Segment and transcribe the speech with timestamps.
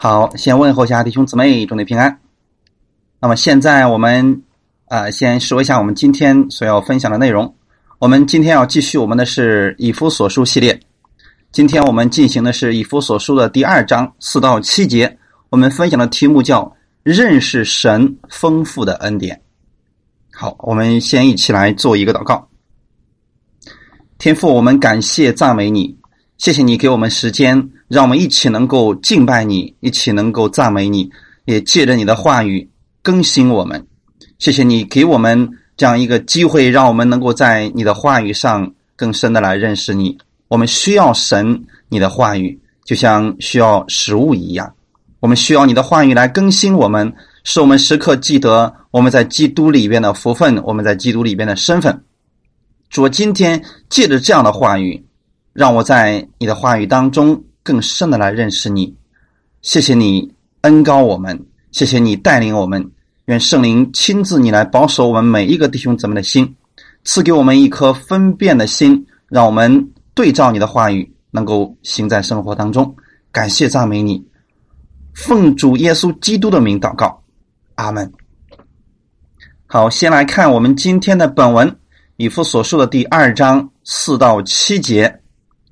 [0.00, 2.20] 好，先问候一下弟兄姊妹，祝你平安。
[3.20, 4.44] 那么现在我们
[4.84, 7.52] 啊，先说一下我们今天所要分享的内容。
[7.98, 10.78] 我们今天要继续我们的是以弗所书系列。
[11.50, 15.18] 今天我们进行的是以弗所书的第二章四到七节。
[15.50, 16.72] 我们分享的题目叫
[17.02, 19.42] “认识神丰富的恩典”。
[20.30, 22.48] 好，我们先一起来做一个祷告。
[24.16, 25.98] 天父，我们感谢赞美你，
[26.36, 31.10] 谢谢你给我们时间，让我们一起能够敬拜你，一起能够赞美你，
[31.46, 32.68] 也借着你的话语
[33.02, 33.86] 更新我们。
[34.38, 40.16] 谢谢你给我们这样一个机会，让我们能够在你的话语上更深的来认识你。
[40.48, 44.74] 我们需要神你的话语，就像需要食物一样。
[45.20, 47.12] 我们需要你的话语来更新我们，
[47.42, 52.04] 使我们时刻记得我们在基督里边的福分，我们在基督里边的身份。
[52.90, 55.04] 主，今天借着这样的话语，
[55.52, 58.96] 让我在你的话语当中更深的来认识你。
[59.60, 60.32] 谢谢你
[60.62, 61.38] 恩高我们，
[61.70, 62.90] 谢谢你带领我们。
[63.26, 66.56] 愿圣灵亲自你来保守我们每一个弟兄姊妹的心，
[67.04, 72.96] 赐给我们一颗分辨的心，让我们对照你的话语，能够行在生活当中。
[73.30, 74.26] 感谢赞美你，
[75.12, 77.22] 奉主耶稣基督的名祷告，
[77.74, 78.10] 阿门。
[79.66, 81.76] 好，先来看我们今天的本文。
[82.16, 85.20] 以弗所述的第二章四到七节，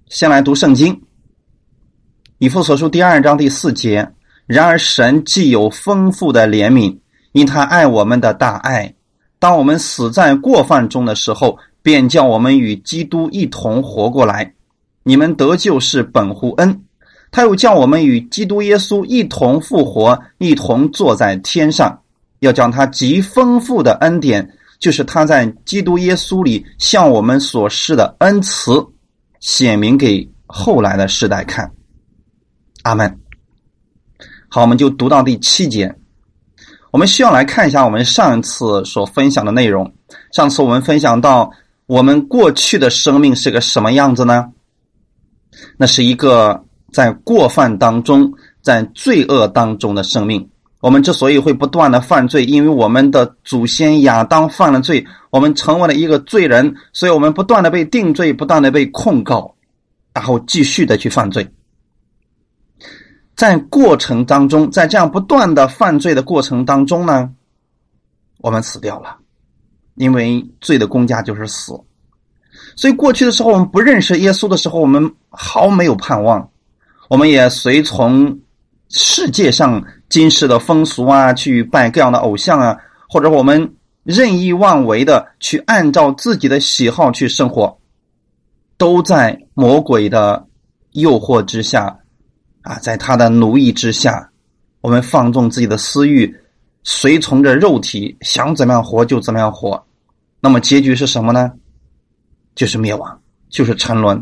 [0.08, 1.05] 先来读圣经。
[2.38, 4.06] 以弗所述第二章第四节。
[4.46, 6.98] 然而神既有丰富的怜悯，
[7.32, 8.94] 因他爱我们的大爱，
[9.38, 14.52] 当我们死在过犯中的时候，便叫我们与基督一同活过来。
[15.02, 16.82] 你们得救是本乎恩，
[17.30, 21.98] 他又叫我们与基督耶稣一同复活，一同坐在天上，
[22.40, 24.46] 要将他极丰富的恩典。
[24.78, 28.86] 就是他在基督耶稣里向我们所示的恩慈，
[29.40, 31.68] 显明给后来的世代看。
[32.86, 33.18] 阿门。
[34.48, 35.92] 好，我们就读到第七节。
[36.92, 39.92] 我们需要来看一下我们上一次所分享的内容。
[40.32, 41.50] 上次我们分享到，
[41.86, 44.52] 我们过去的生命是个什么样子呢？
[45.76, 48.32] 那是一个在过犯当中、
[48.62, 50.48] 在罪恶当中的生命。
[50.80, 59.56] 我们之所以会不断的犯罪，因为我们的祖先亚当犯了罪，我们成为了一个罪人，所以我们不断的被定罪，不断的被控告，
[60.14, 61.48] 然后继续的去犯罪。
[63.36, 67.30] 在过程当中，在这样不断的犯罪的过程当中呢，
[68.38, 69.18] 我们死掉了，
[69.94, 71.78] 因为罪的公价就是死。
[72.74, 76.50] 所以过去的时候，我们不认识耶稣的时候，我们毫没有盼望，
[77.08, 78.40] 我们也随从
[78.88, 79.84] 世界上。
[80.08, 83.74] 今世的风俗啊，去拜各样的偶像啊，或者我们
[84.04, 87.76] 任意妄为的去按照自己的喜好去生活，
[88.78, 90.46] 都在魔鬼的
[90.92, 91.98] 诱惑之下
[92.66, 94.28] 啊，在他的奴役之下，
[94.80, 96.34] 我们放纵自己的私欲，
[96.82, 99.80] 随从着肉体，想怎么样活就怎么样活。
[100.40, 101.52] 那么结局是什么呢？
[102.56, 104.20] 就是灭亡，就是沉沦。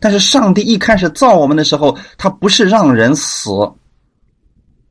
[0.00, 3.50] 但是上帝一开始造我们的时候，他不是让人死。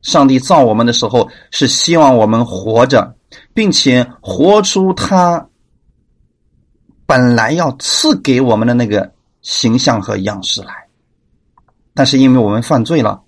[0.02, 3.14] 上帝造我们的时候，是希望我们活着，
[3.54, 5.46] 并且活出他
[7.06, 9.12] 本来要赐给我们的那个
[9.42, 10.89] 形象和样式来。
[12.00, 13.20] 但是因为我们犯罪了，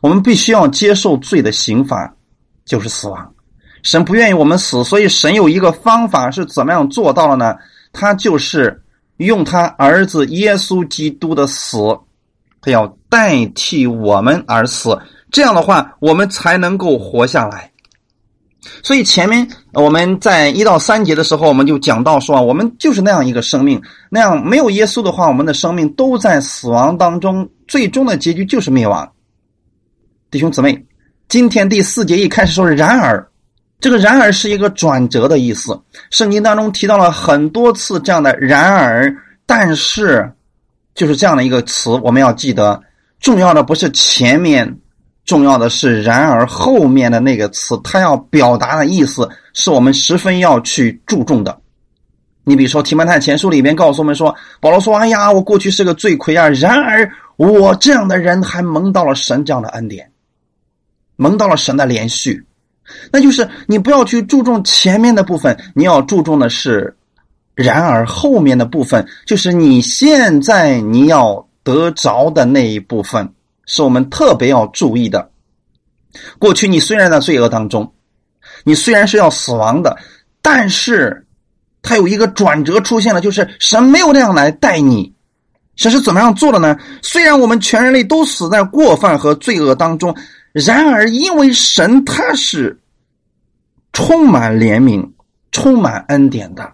[0.00, 2.14] 我们必须要接受罪的刑罚，
[2.64, 3.34] 就是死亡。
[3.82, 7.56] 神不愿意我们死，所以神有一个方法是怎么样做到了呢？
[7.92, 8.80] 他就是
[9.16, 11.78] 用他儿子耶稣基督的死，
[12.60, 14.96] 他要代替我们而死。
[15.32, 17.72] 这样的话，我们才能够活下来。
[18.82, 29.10] 所以前面我们在一到三节的时候，我们就讲到说，我们就是那样一个生命，那样没有耶稣的话，我们的生命都在死亡当中，最终的结局就是灭亡。
[30.30, 30.84] 弟兄姊妹，
[31.28, 33.26] 今天第四节一开始说“然而”，
[33.80, 35.80] 这个“然而”是一个转折的意思。
[36.10, 39.14] 圣经当中提到了很多次这样的“然而”，
[39.46, 40.30] 但是
[40.94, 42.82] 就是这样的一个词，我们要记得，
[43.20, 44.78] 重要的不是前面。
[45.26, 51.60] 重要的是，然而后面的那个词，它要表达的意思是我们十分要去注重的。
[52.44, 60.08] 你比如说《提摩太前书》里面告诉我们说，保罗说：“哎呀，我过去是个罪魁啊，然而我这样的人还蒙到了神这样的恩典，
[61.16, 62.46] 蒙到了神的连续。”
[63.10, 66.96] 那就是你不要去注重前面的部分，你要注重的是，
[67.56, 73.28] 然而后面的部分，就是你现在你要得着的那一部分。
[73.66, 75.30] 是我们特别要注意的。
[76.38, 77.92] 过去你虽然在罪恶当中，
[78.64, 79.98] 你虽然是要死亡的，
[80.40, 81.26] 但是
[81.82, 85.12] 它有一个转折出现了，就是神没有那样来待你，
[85.76, 86.78] 神是怎么样做的呢？
[87.02, 90.16] 虽然我们全人类都死在过犯和罪恶当中，
[90.52, 92.80] 然而因为神他是
[93.92, 95.06] 充满怜悯、
[95.52, 96.72] 充满恩典的，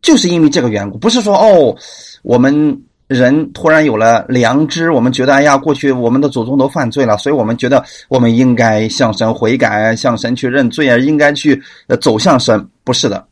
[0.00, 1.76] 就是因为这个缘故，不是说哦，
[2.22, 11.62] 我们人突然有了良知，我们觉得哎呀，过去我们的祖宗都犯罪了，所以我们觉得我们应该向神悔改，向神去认罪啊，应该去
[12.00, 12.68] 走向神。
[12.84, 13.26] 不是的，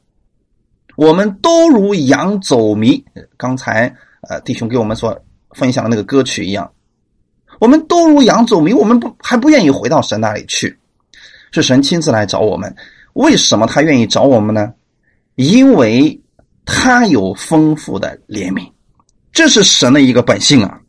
[0.97, 3.05] 我们都如羊走迷。
[3.37, 3.95] 刚才。
[4.27, 5.15] 呃，弟兄给我们所
[5.51, 6.73] 分享的那个歌曲一样，
[7.61, 10.75] 我们都如羊走迷，我们不还不愿意回到神那里去，
[11.51, 12.75] 是神亲自来找我们。
[13.13, 14.73] 为什么他愿意找我们呢？
[15.35, 16.19] 因为
[16.65, 18.67] 他有丰富的怜悯，
[19.35, 20.81] 这是神的一个本性啊。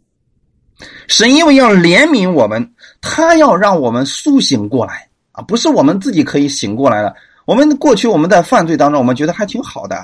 [1.07, 7.13] 神因为要怜悯我们，他要让我们苏醒过来啊，不是我们自己可以醒过来的。
[7.45, 9.97] 我们过去我们在犯罪当中，我们觉得还挺好的。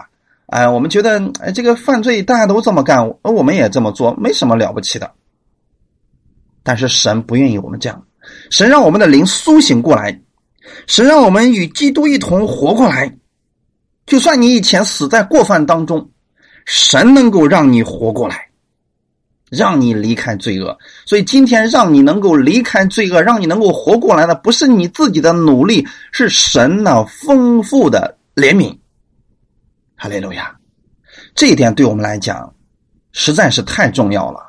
[0.48, 5.10] 哎，我们觉得，哎，这个犯罪大家都这么干，而我们也这么做，没什么了不起的。
[6.62, 8.06] 但是神不愿意我们这样，
[8.50, 10.22] 神让我们的灵苏醒过来，
[10.88, 13.18] 神让我们与基督一同活过来。
[14.06, 16.12] 就算你以前死在过犯当中，
[16.74, 18.48] 神能够让你活过来，
[19.50, 20.78] 让你离开罪恶。
[21.06, 28.74] 所以今天让你能够离开罪恶，让你能够活过来的，不是你自己的努力，是神那丰富的怜悯。
[29.98, 30.56] 哈利路亚，
[31.36, 32.54] 这一点对我们来讲
[33.12, 34.40] 实在是太重要了。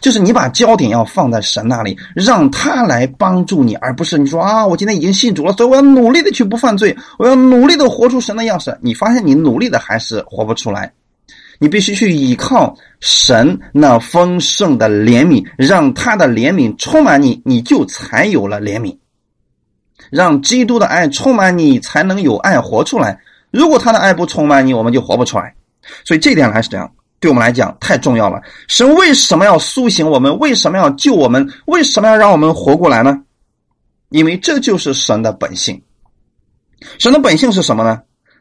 [0.00, 8.78] 就是你把焦点要放在神那里，让他来帮助你，而不是你说啊，我今天已经信主了，所以我要努力的去不犯罪，我要努力的活出神的样式。
[8.80, 10.92] 你发现你努力的还是活不出来，
[11.58, 18.96] 你必须去依靠神那丰盛的怜悯，让他的怜悯充满你，你就才有了怜悯，
[20.10, 23.20] 让基督的爱充满你，才能有爱活出来。
[23.50, 25.54] 如果他的爱不充满你，我们就活不出来。
[26.04, 26.90] 所以这点还是这样，
[27.20, 28.40] 对我们来讲太重要了。
[28.66, 30.38] 神为什么要苏醒我们？
[30.38, 31.48] 为什么要救我们？
[31.66, 33.22] 为什么要让我们活过来呢？
[34.10, 35.82] 因为这就是神的本性。
[36.98, 38.00] 神的本性是什么呢？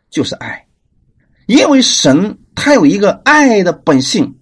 [0.09, 0.65] 就是爱。
[1.47, 4.35] 因为神他有一个爱的本性，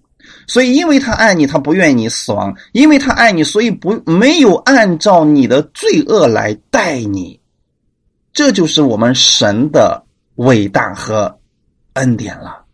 [0.46, 2.54] 所以因为他爱你，他不愿意你死亡。
[2.72, 7.40] 因为他爱你，所以不没有按照你的罪恶来待你。
[8.32, 10.04] 这就是我们神的。
[10.36, 11.38] 伟大和
[11.94, 12.64] 恩典了。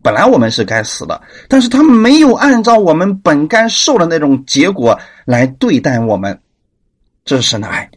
[0.00, 6.40] 本来我们是该死的，但是他没有按照我们本该受的那种结果来对待我们，
[7.22, 7.90] 这是神的爱。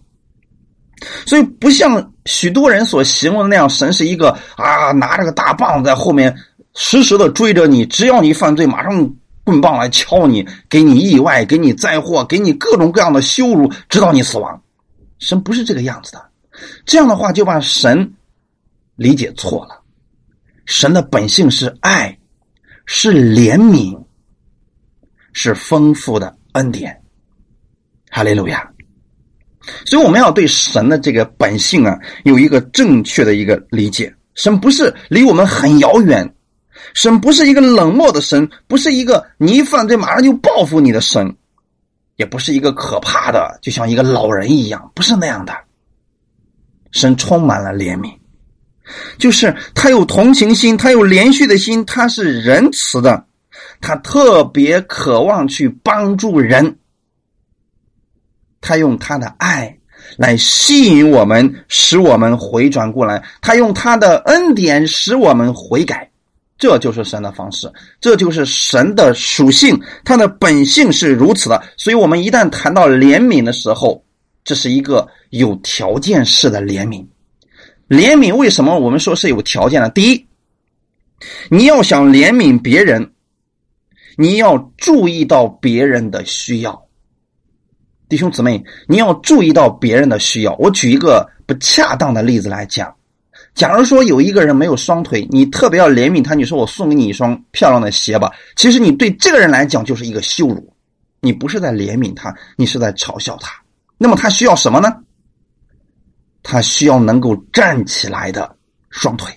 [1.25, 6.35] 所以不像许多人所形容的那样，神是一个啊拿着个大棒在后面
[6.75, 14.61] 时时的追着你，只要你犯罪，马上棍棒来敲你，给你意外，给你灾祸，给你各种各样的羞辱，直到你死亡。
[15.17, 16.23] 神不是这个样子的，
[16.85, 18.13] 这样的话就把神。
[18.97, 19.79] 理解错了，
[20.65, 22.17] 神的本性是爱，
[22.87, 23.95] 是怜悯，
[25.33, 26.99] 是丰富的恩典。
[28.09, 28.67] 哈利路亚！
[29.85, 34.13] 所以我们要对神的这个本性啊，有一个正确的一个理解。
[34.35, 36.33] 神不是离我们很遥远，
[36.93, 41.35] 神不是一个冷漠的神，不是一个你一犯罪马上就报复你的神，
[42.17, 45.53] 也不是一个可怕的，就像一个老人一样，不是那样的。
[46.91, 48.13] 神充满了怜悯。
[49.17, 53.25] 就是他有同情心，他有连续的心，他是仁慈的，
[53.81, 56.77] 他特别渴望去帮助人，
[58.61, 59.77] 他用他的爱
[60.17, 66.09] 来吸引我们，使我们回转过来，他用他的恩典使我们悔改，
[66.57, 71.61] 这就是神的方式，这就是神的属性，他的本性是如此的。
[71.77, 74.03] 所以，我们一旦谈到怜悯的时候，
[74.43, 77.05] 这是一个有条件式的怜悯。
[77.89, 79.89] 怜悯为什么我们说是有条件的？
[79.89, 80.27] 第一，
[81.49, 83.11] 你要想怜悯别人，
[84.17, 86.86] 你要注意到别人的需要。
[88.09, 90.55] 弟兄姊妹，你要注意到别人的需要。
[90.55, 92.93] 我举一个不恰当的例子来讲：
[93.53, 98.31] 假如说有一个人没有双腿，你特别要怜悯他，你说我送给你一双漂亮的鞋吧。
[98.55, 100.73] 其实你对这个人来讲就是一个羞辱，
[101.19, 103.51] 你不是在怜悯他，你是在嘲笑他。
[103.97, 104.89] 那么他需要什么呢？
[106.43, 108.55] 他需要能够站起来的
[108.89, 109.33] 双腿，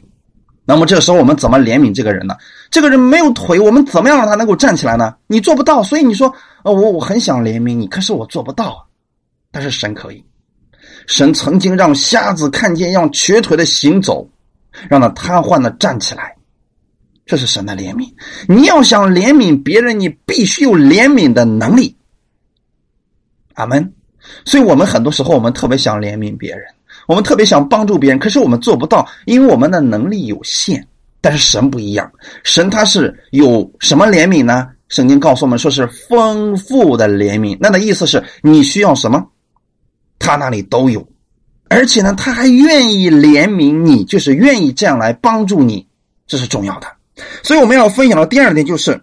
[0.73, 2.37] 那么这时候我们怎么怜悯这个人呢？
[2.71, 5.17] 这个人没有腿，我们怎么样让他能够站起来呢？
[5.27, 8.87] 你做不到，所以你说，呃，我我很想怜悯你，可是我做不到。
[9.51, 10.25] 但是神可以，
[11.09, 14.31] 神曾经让瞎子看见，让瘸腿的行走，
[14.89, 16.37] 让他瘫痪的站起来，
[17.27, 18.09] 这是神的怜悯。
[18.47, 21.97] 你要想怜悯别人，你必须有怜悯的能力。
[23.55, 23.93] 阿门。
[24.45, 26.65] 所以我们很多时候，我们特别想怜悯别人。
[27.11, 30.87] 我们特别想帮助别人，可是我们做不到，因为我们的能力有限。
[31.21, 32.09] 但是神不一样，
[32.45, 34.69] 神他是有什么怜悯呢？
[34.87, 39.27] 圣经告诉我们说是丰富的怜悯，那的意思是你需要什么，
[40.21, 41.05] 他那里都有，
[41.69, 45.85] 而且呢，他还愿意怜悯你，就是愿意这样来帮助你，
[46.29, 46.87] 这是重要的。
[47.43, 49.03] 所以我们要分享的第二点就是，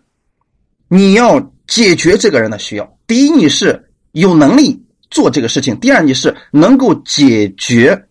[0.88, 2.98] 你要解决这个人的需要。
[3.06, 8.08] 第一，你是有能力做这个事情；第二，你是能够解决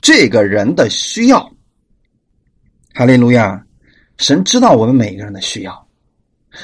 [0.00, 1.50] 这个人的需要。
[2.94, 3.62] 哈利路亚！
[4.18, 5.86] 神知道我们每个人的需要。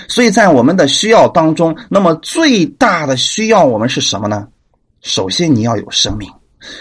[0.08, 4.48] 所以在我们的需要当中，那么最大的需要我们是什么呢？
[5.02, 6.30] 首先你要有生命，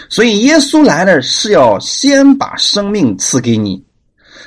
[0.08, 3.84] 所以耶稣来了是要先把生命赐给你，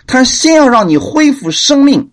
[0.07, 2.09] 他先要让你恢复生命，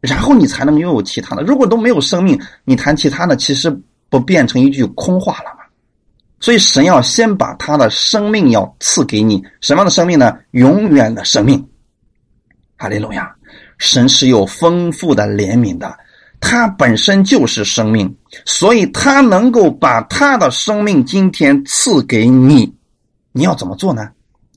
[0.00, 1.42] 然后你才能拥有其他的。
[1.42, 3.76] 如果都没有生命，你谈其他的，其实
[4.08, 5.59] 不变成一句空话了？
[6.40, 10.36] 所以神要先把他的生命要赐给你，什么样的生命呢？
[10.52, 11.64] 永远的生命。
[12.76, 13.32] 哈利路亚。
[13.78, 15.96] 神是有丰富的怜悯的，
[16.38, 22.74] 他本身就是生命，所以他能够把他的生命今天赐给你。
[23.32, 24.10] 你要怎么做呢？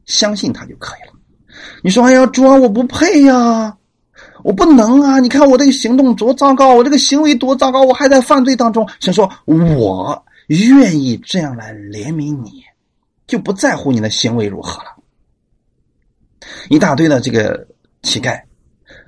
[0.05, 1.13] 相信他就可以了。
[1.81, 3.73] 你说：“哎呀，主啊，我不配呀，
[4.43, 5.19] 我不能啊！
[5.21, 10.25] 你看我这个行动多糟糕，我这个行为多糟糕，我还在犯罪当中。”神说：“我
[10.55, 12.63] 愿意这样来怜悯你，
[13.27, 14.89] 就不在乎你的行为如何了。”
[16.69, 17.67] 一大堆的这个
[18.01, 18.41] 乞丐。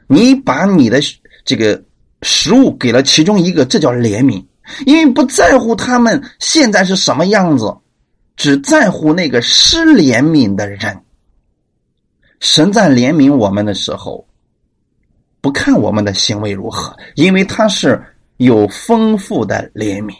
[0.07, 0.99] 你把你的
[1.43, 1.83] 这个
[2.21, 4.45] 食物给了其中一个，这叫怜悯，
[4.85, 7.75] 因为不在乎他们现在是什么样子，
[8.35, 11.01] 只在乎那个施怜悯的人。
[12.39, 14.27] 神在怜悯我们的时候，
[15.41, 17.99] 不看我们的行为如何，因为他是
[18.37, 20.13] 有丰富的怜悯，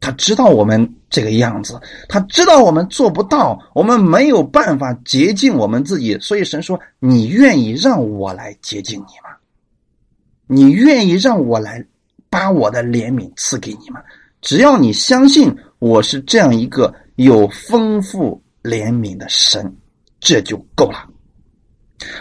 [0.00, 1.78] 他知道我们这个样子，
[2.08, 9.30] 他知道我们做不到，我们没有办法洁净我们自己，所以神说：“你愿意让我来洁净你吗？”
[10.52, 11.84] 你愿意让我来
[12.28, 14.00] 把我的怜悯赐给你吗？
[14.40, 19.76] 只要你相信我是这样一个有丰富怜悯的神，
[20.18, 21.06] 这就够了。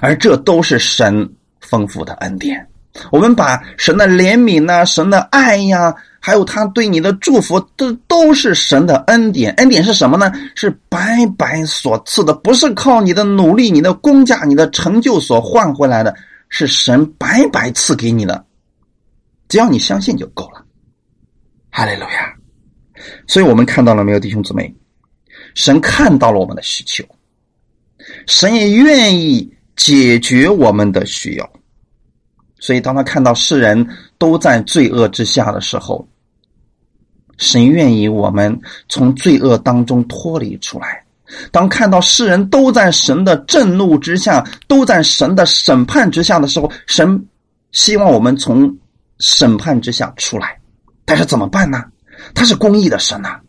[0.02, 1.28] 而这都是神
[1.62, 2.68] 丰富的恩典。
[3.12, 9.54] 我们把神的怜悯呐、神的爱呀，还有他对你的祝福，都都是神的恩典。
[9.54, 10.32] 恩典是什么呢？
[10.56, 16.16] 是白白所赐的，不是靠你的努力、你的工价、你的成就所换回来的。
[16.52, 18.44] 是神白白赐给你的，
[19.48, 20.66] 只要你相信就够了。
[21.70, 22.34] 哈利路亚！
[23.28, 24.76] 所以我们看到了没有，弟兄姊妹？
[25.54, 27.06] 神看到了我们的需求，
[28.26, 31.48] 神也愿意解决我们的需要。
[32.60, 33.88] 所以，当他看到世人
[34.18, 36.08] 都在罪恶之下的时候，
[37.38, 41.04] 神愿意我们从罪恶当中脱离出来。
[41.52, 47.26] 当看到世人都在神的震怒之下，都在神的审判之下的时候，神
[47.72, 48.76] 希望我们从
[49.20, 50.60] 审判之下出来。
[51.06, 51.84] 但是怎么办呢？
[52.34, 53.40] 他是公义的神呐。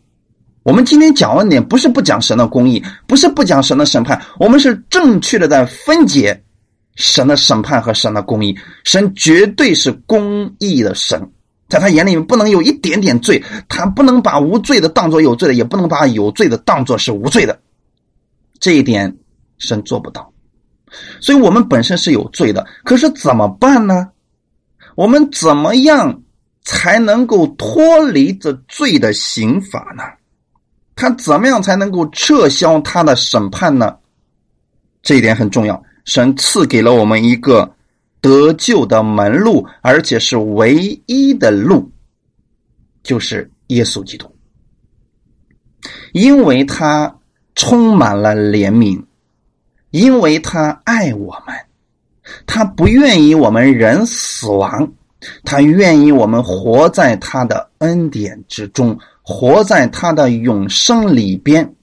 [0.63, 6.39] 我们今天讲恩典，不是不讲神的公义，不是不讲神的审判，我们是正确的在分解
[6.95, 8.57] 神的审判和神的公义。
[8.83, 11.31] 神绝对是公义的神，
[11.69, 17.59] 在他眼里面不能有一点点罪，他不能把无罪的当作有罪的，也不能把有罪的当作是无罪的。
[18.59, 19.17] 这一点
[19.57, 20.31] 神做不到，
[21.19, 22.67] 所以我们本身是有罪的。
[22.83, 24.09] 可是怎么办呢？
[24.95, 26.21] 我们怎么样
[26.63, 30.03] 才能够脱离这罪的刑法呢？
[30.95, 33.95] 他怎么样才能够撤销他的审判呢？
[35.01, 35.81] 这一点很重要。
[36.11, 37.73] 神赐给了我们一个
[38.19, 41.89] 得救的门路，而且是唯一的路，
[43.01, 44.29] 就是耶稣基督，
[46.11, 47.15] 因为他。
[47.53, 49.03] 充满了怜悯，
[49.91, 51.53] 因为他爱我们，
[52.47, 54.93] 他不愿意我们人死亡，
[55.43, 61.75] 他愿意我们活在他的恩典之中，活在他的永生里边，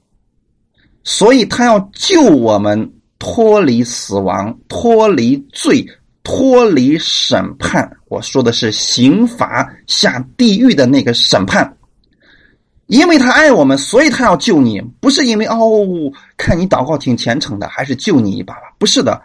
[1.04, 5.87] 所以他要救我们脱离死亡，脱离罪，
[6.22, 7.90] 脱离审判。
[8.06, 11.76] 我说的是刑罚下地狱的那个审判。
[12.87, 15.87] 因为他爱我们，所以他要救你，不是因为哦，
[16.38, 18.62] 看你祷告挺虔诚的，还是救你一把吧？
[18.78, 19.20] 不是的，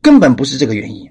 [0.00, 1.08] 根本不是这个原因。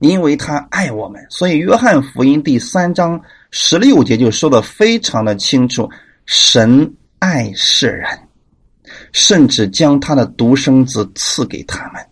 [0.00, 3.18] 因为他爱我们，所以约翰福音第三章
[3.50, 5.88] 十六节就说的非常的清楚：
[6.26, 8.06] 神爱世人，
[9.12, 12.04] 甚至将他的独生子赐给他们。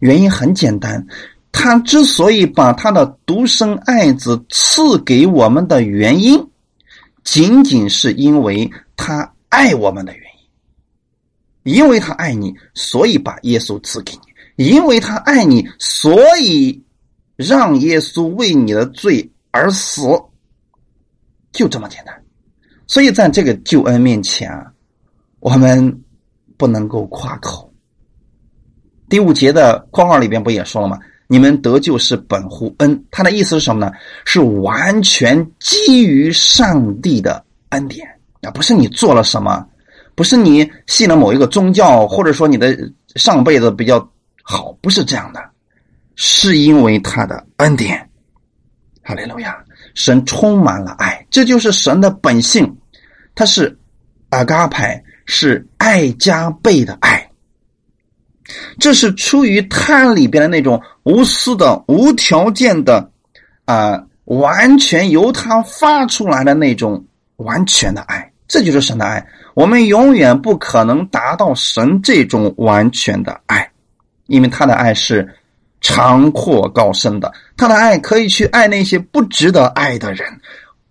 [0.00, 1.06] 原因很简单，
[1.50, 6.48] 他之所以把他的独生爱子赐给我们的原因。
[7.24, 10.22] 仅仅是因为他爱我们的原
[11.64, 14.12] 因，因为他爱你，所以把耶稣赐给
[14.56, 16.82] 你；因为他爱你，所以
[17.36, 20.02] 让耶稣为你的罪而死，
[21.52, 22.14] 就这么简单。
[22.86, 24.72] 所以在这个救恩面前啊，
[25.40, 26.02] 我们
[26.58, 27.72] 不能够夸口。
[29.08, 30.98] 第五节的括号里边不也说了吗？
[31.30, 33.92] 你们得救是本乎恩，他的意思是什么呢？
[34.24, 38.08] 是完全基于上帝的恩典
[38.42, 39.66] 啊，不是你做了什么，
[40.14, 42.76] 不是你信了某一个宗教，或者说你的
[43.16, 44.10] 上辈子比较
[44.42, 45.40] 好，不是这样的，
[46.16, 48.08] 是因为他的恩典。
[49.02, 49.56] 哈利路亚，
[49.94, 52.74] 神充满了爱，这就是神的本性，
[53.34, 53.78] 他是
[54.30, 57.30] 阿嘎派，是爱加倍的爱。
[58.80, 63.10] 这是出于他里边的那种无私的、无条件的，
[63.66, 67.04] 啊，完全由他发出来的那种
[67.36, 69.24] 完全的爱，这就是神的爱。
[69.52, 73.70] 我们永远不可能达到神这种完全的爱，
[74.28, 75.28] 因为他的爱是
[75.82, 77.30] 长阔高深的。
[77.54, 80.40] 他的爱可以去爱那些不值得爱的人，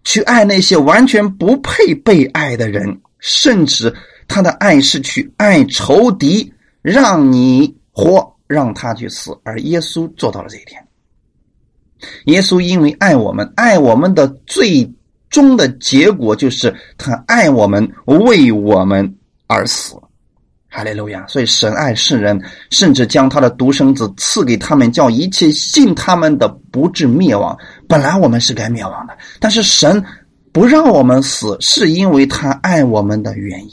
[0.04, 3.92] 去爱那些完全不配被爱的人，甚至
[4.28, 6.54] 他的爱是去爱仇敌。
[6.84, 10.82] 让你活，让他去死，而耶稣做到了这一点。
[12.26, 14.90] 耶稣因为爱我们，爱我们的最
[15.30, 19.18] 终的结果就是他爱我们，为我们
[19.48, 19.96] 而死。
[20.70, 21.28] 哈利路亚！
[21.28, 27.58] 所以神爱世人，甚至将他的独生子赐给他们，叫一切信他们的不至灭亡。
[27.86, 30.02] 本来我们是该灭亡的，但是神
[30.54, 33.72] 不让我们死，是因为他爱我们的原因。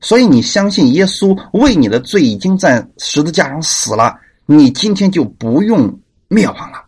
[0.00, 6.84] 所以你相信耶稣为你的罪已经在十字架上死了，你今天就不用灭亡了。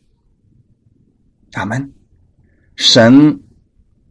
[1.53, 1.93] 阿门。
[2.77, 3.39] 神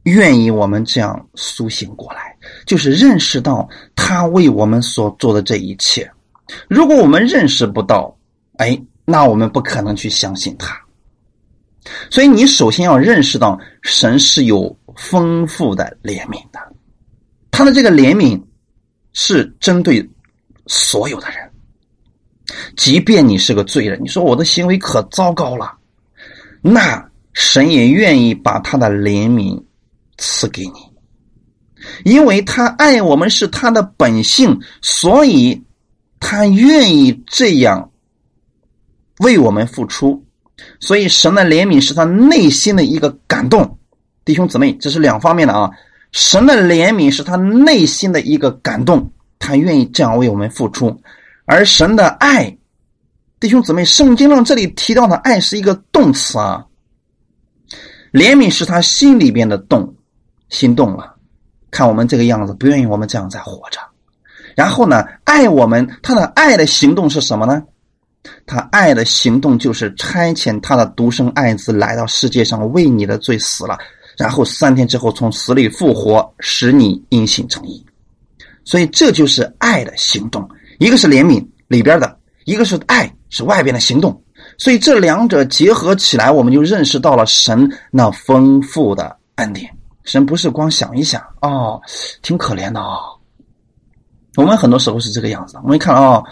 [0.03, 6.09] 愿意我们这样苏醒过来，就是认识到他为我们所做的这一切。
[6.67, 8.15] 如果我们认识不到，
[8.57, 10.79] 哎，那我们不可能去相信他。
[12.11, 16.59] 所以你首先要认识到，神是有丰富的怜悯的，
[17.49, 18.39] 他的这个怜悯。
[19.13, 20.09] 是针对
[20.67, 21.51] 所有的人，
[22.77, 25.77] 即便你是个罪人，你说我的行为可糟糕了，
[26.61, 29.61] 那神也愿意把他的怜悯
[30.17, 35.61] 赐给你，因为他爱我们是他的本性，所以
[36.19, 37.91] 他愿意这样
[39.19, 40.25] 为我们付出，
[40.79, 43.79] 所以神的怜悯是他内心的一个感动，
[44.23, 45.69] 弟兄姊妹，这是两方面的啊。
[46.11, 51.01] 神的怜悯是他内心的一个感动，他愿意这样为我们付出。
[51.45, 52.57] 而神的爱，
[53.39, 56.65] 弟兄姊妹，圣经上这里提到的爱是一个动词啊。
[58.11, 59.95] 怜悯是他心里边的动，
[60.49, 61.15] 心动了，
[61.71, 63.79] 看我们这个样子，不愿意我们这样再活着。
[64.53, 67.63] 然后呢，爱我们，他的爱的行动是什么呢？
[68.45, 73.77] 他爱的行动就是差遣他的独生爱子来到世界上，为你的罪死了。
[74.17, 77.85] 然后三天之后从死里复活，使你因信成义。
[78.63, 80.47] 所以这就是爱的行动，
[80.79, 84.21] 一个是怜悯里边的，一个是爱是外边的行动。
[84.57, 89.69] 所以这两者结合起来，我们就认识到了神那丰富的恩典。
[90.03, 91.79] 神不是光想一想哦，
[92.21, 92.97] 挺可怜的啊。
[94.35, 96.23] 我们很多时候是这个样子，我们一看啊，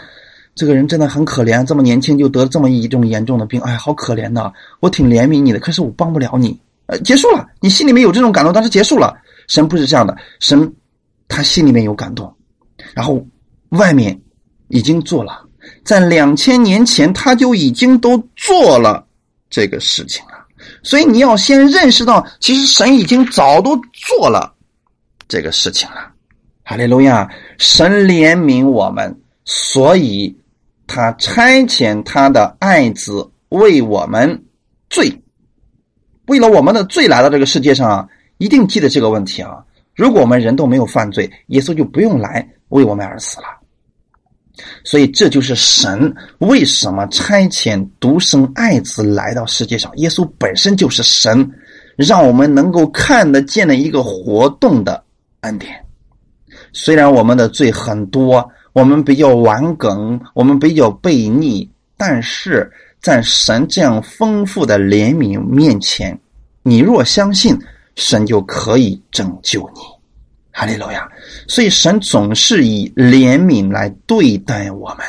[0.55, 4.51] 这个人真的很可怜，这么年轻就得这么一种严重的病，哎，好可怜呐！
[4.79, 6.59] 我挺怜悯你的，可是我帮不了你。
[6.89, 9.15] 呃，结束了，你心里面有这种感动，但是结束了。
[9.47, 10.73] 神不是这样的，神
[11.27, 12.35] 他心里面有感动，
[12.95, 13.23] 然后
[13.69, 14.19] 外面
[14.69, 15.43] 已经做了，
[15.83, 19.05] 在两千年前他就已经都做了
[19.51, 20.31] 这个事情了。
[20.81, 24.51] 所以你要先认识到，其实神已经早都做了
[25.27, 26.11] 这个事情了。
[26.63, 30.35] 哈利路亚，神怜悯我们，所以
[30.87, 34.43] 他差遣他的爱子为我们
[34.89, 35.21] 罪。
[36.29, 39.65] 为了我们的罪来到这个世界上啊，一定记得这个问题啊！
[39.95, 43.47] 如果我们人都没有犯罪，耶稣就不用来为我们而死了。
[44.83, 49.91] 所以这就是神为什么差遣独生爱子来到世界上。
[49.97, 51.51] 耶稣本身就是神，
[51.95, 55.03] 让我们能够看得见的一个活动的
[55.41, 55.83] 恩典。
[56.73, 62.71] 虽然我们的罪很多，我们比较顽梗，我们比较悖逆，但是。
[63.01, 66.19] 在神这样丰富的怜悯面前，
[66.63, 67.57] 你若相信，
[67.95, 69.81] 神就可以拯救你。
[70.51, 71.07] 哈利路亚！
[71.47, 75.05] 所以神总是以怜悯来对待我们。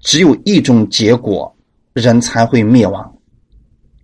[0.00, 1.50] 只有一种结果，
[1.94, 3.10] 人才会灭亡，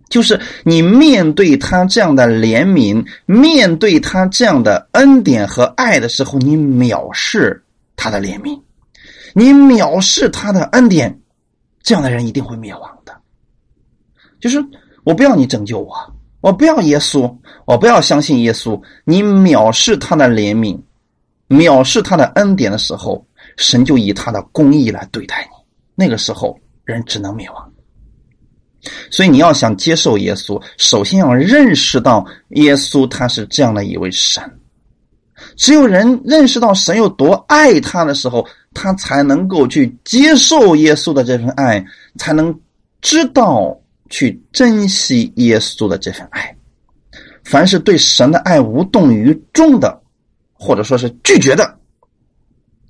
[0.09, 7.63] 就是你面对他这样的怜悯，面对他这样的恩典和爱的时候，你藐视
[7.95, 8.59] 他的怜悯，
[9.35, 11.15] 你藐视他的恩典。
[11.83, 12.97] 这样的人一定会灭亡。
[14.41, 14.61] 就是
[15.03, 15.95] 我不要你拯救我，
[16.41, 17.33] 我不要耶稣，
[17.65, 18.81] 我不要相信耶稣。
[19.05, 20.77] 你藐视他的怜悯，
[21.47, 23.25] 藐视他的恩典的时候，
[23.57, 25.55] 神就以他的公义来对待你。
[25.95, 27.71] 那个时候，人只能灭亡。
[29.11, 34.43] 所以你要想接受耶稣，首先要认识到耶稣他是这样的一位神。
[35.55, 41.83] 只有人认识到神有多爱他的时候，他才能够去接受耶稣的这份爱，
[42.17, 42.59] 才能
[43.01, 43.75] 知道
[44.11, 46.55] 去珍惜耶稣的这份爱。
[47.43, 49.99] 凡是对神的爱无动于衷的，
[50.53, 51.79] 或者说是拒绝的，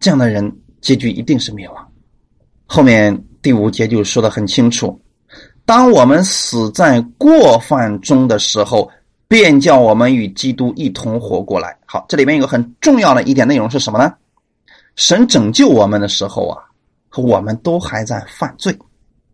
[0.02, 1.92] 这样的人结局一定是灭亡。
[2.66, 5.00] 后面第五节就说的很清楚：
[5.66, 8.92] 当我们死在过犯中的时候。
[9.32, 11.74] 便叫我们与基督一同活过来。
[11.86, 14.14] 好，这里面有个很重要的一点内容是什么呢？
[14.98, 16.62] 神拯救我们的时候啊，
[17.16, 18.78] 我们都还在犯罪，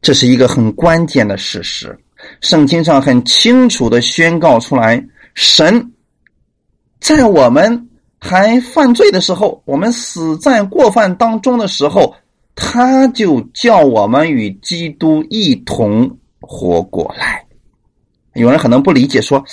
[0.07, 1.93] 这是一个很关键的事实。
[2.39, 5.91] 圣经上很清楚的宣告出来：神
[7.01, 12.15] 在我们还犯罪的时候，我们死在过犯当中的时候，
[12.55, 17.43] 他就叫我们与基督一同活过来。
[18.33, 19.43] 有人可能不理解，说。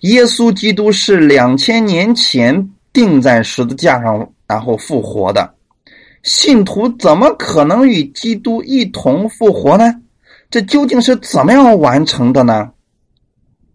[0.00, 5.54] 耶稣基督是两千年前钉在十字架上，然后复活的。
[6.24, 9.94] 信徒怎么可能与基督一同复活呢？
[10.50, 12.72] 这究竟是怎么样完成的呢？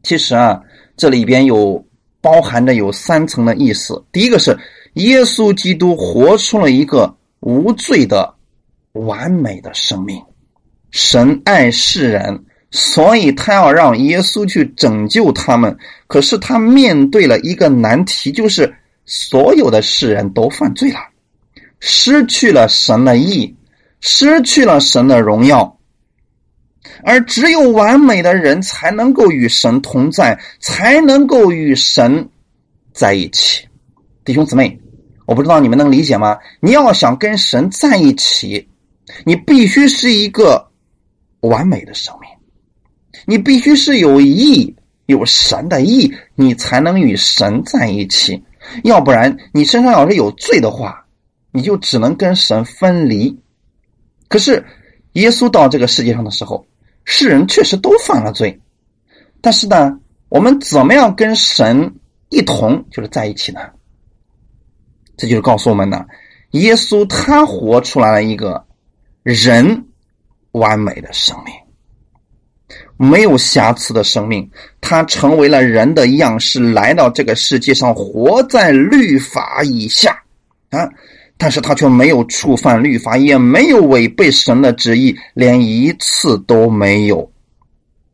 [0.04, 0.62] 其实啊，
[0.98, 1.82] 这里边有
[2.20, 4.04] 包含着有三层的意思。
[4.12, 4.60] 第一个是
[4.96, 8.36] 耶稣基督活出了一个无罪的
[8.92, 10.22] 完美的生命。
[10.92, 12.44] 神爱世人。
[12.72, 18.72] 所以他要让耶稣去拯救他们，可是他面对了一个难题，就是
[19.08, 21.00] 所有的世人都犯罪了，
[21.80, 23.56] 失去了神的意，
[24.02, 25.78] 失去了神的荣耀，
[27.04, 32.30] 而只有完美的人才能够与神同在，才能够与神
[32.94, 33.68] 在一起。
[34.26, 34.80] 弟兄姊妹，
[35.26, 36.38] 我不知道你们能理解吗？
[36.60, 38.68] 你要想跟神在一起，
[39.26, 40.70] 你必须是一个
[41.42, 42.30] 完美的生命。
[43.26, 44.76] 你必须是有义、
[45.08, 48.42] 有神的义，你才能与神在一起。
[48.84, 51.06] 要不然，你身上要是有罪的话，
[51.52, 53.40] 你就只能跟神分离。
[54.28, 54.66] 可是，
[55.14, 56.66] 耶稣到这个世界上的时候，
[57.04, 58.62] 世人确实都犯了罪。
[59.42, 61.96] 但是呢，我们怎么样跟神
[62.30, 63.62] 一同就是在一起呢？
[65.18, 66.06] 这就是告诉我们呢，
[66.52, 68.66] 耶稣他活出来了一个
[69.24, 69.86] 人
[70.52, 71.54] 完美的生命。
[72.98, 80.22] 没有瑕疵的生命，他成为了人的样式，来到这个世界上，活在律法以下
[80.70, 80.88] 啊！
[81.40, 87.32] 但是他却没有触犯律法，也没有违背神的旨意，连一次都没有。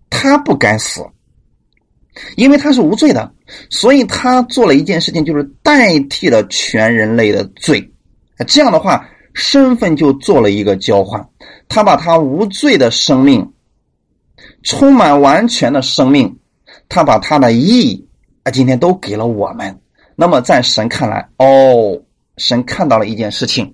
[0.09, 1.03] 他不该死，
[2.37, 3.33] 因为他是无罪的，
[3.71, 7.91] 所以他做了一件事情，就是代替了全人类的罪。
[8.45, 11.27] 这样的话，身份就做了一个交换，
[11.67, 13.51] 他把他无罪的生命。
[14.63, 16.37] 充满完全的生命，
[16.87, 18.07] 他把他的义
[18.43, 19.79] 啊，今天都给了我们。
[20.15, 21.99] 那么在神看来，哦，
[22.37, 23.73] 神看到了一件事情，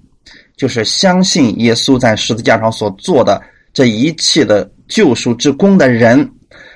[0.56, 3.41] 就是相信耶稣在十字架上所做的
[3.74, 6.32] 这一切的救赎之功的人，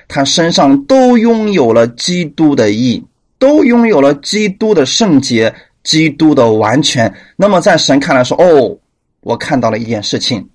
[0.08, 3.04] 他身上都拥有了基督的义，
[3.38, 7.12] 都拥有了基督的圣洁，基督的完全。
[7.36, 8.78] 那么在神看来说，哦，
[9.20, 10.48] 我看到了一件事情，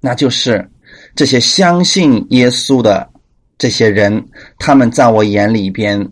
[0.00, 0.70] 那就是。
[1.14, 3.08] 这些相信耶稣的
[3.58, 6.08] 这些人，他们在我眼里边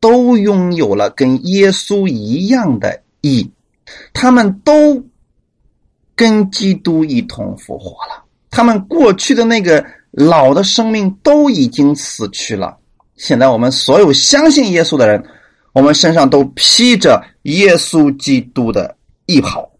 [0.00, 3.48] 都拥有了跟耶稣一样的义，
[4.12, 5.02] 他们都
[6.14, 8.22] 跟基督一同复活了。
[8.50, 12.76] 他们过去的那个老的生命都已经死去了。
[13.16, 15.24] 现在我们所有相信耶稣的人，
[15.72, 19.70] 我们身上都披着耶稣基督的衣袍。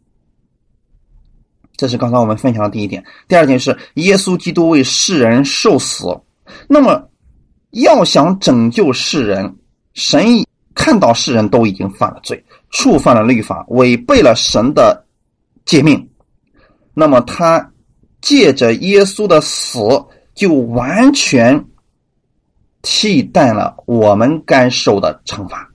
[1.77, 3.05] 这是刚才我们分享的第一点。
[3.27, 6.07] 第二点是，耶稣基督为世人受死。
[6.69, 7.11] 那么，
[7.71, 9.57] 要想拯救世人，
[9.95, 10.25] 神
[10.75, 12.43] 看到世人都已经犯了罪，
[12.73, 15.07] 触犯了律法，违背了神的
[15.65, 16.11] 诫命。
[16.93, 17.71] 那么，他
[18.21, 19.79] 借着耶稣的死，
[20.35, 21.65] 就完全
[22.83, 25.69] 替代了我们该受的惩罚。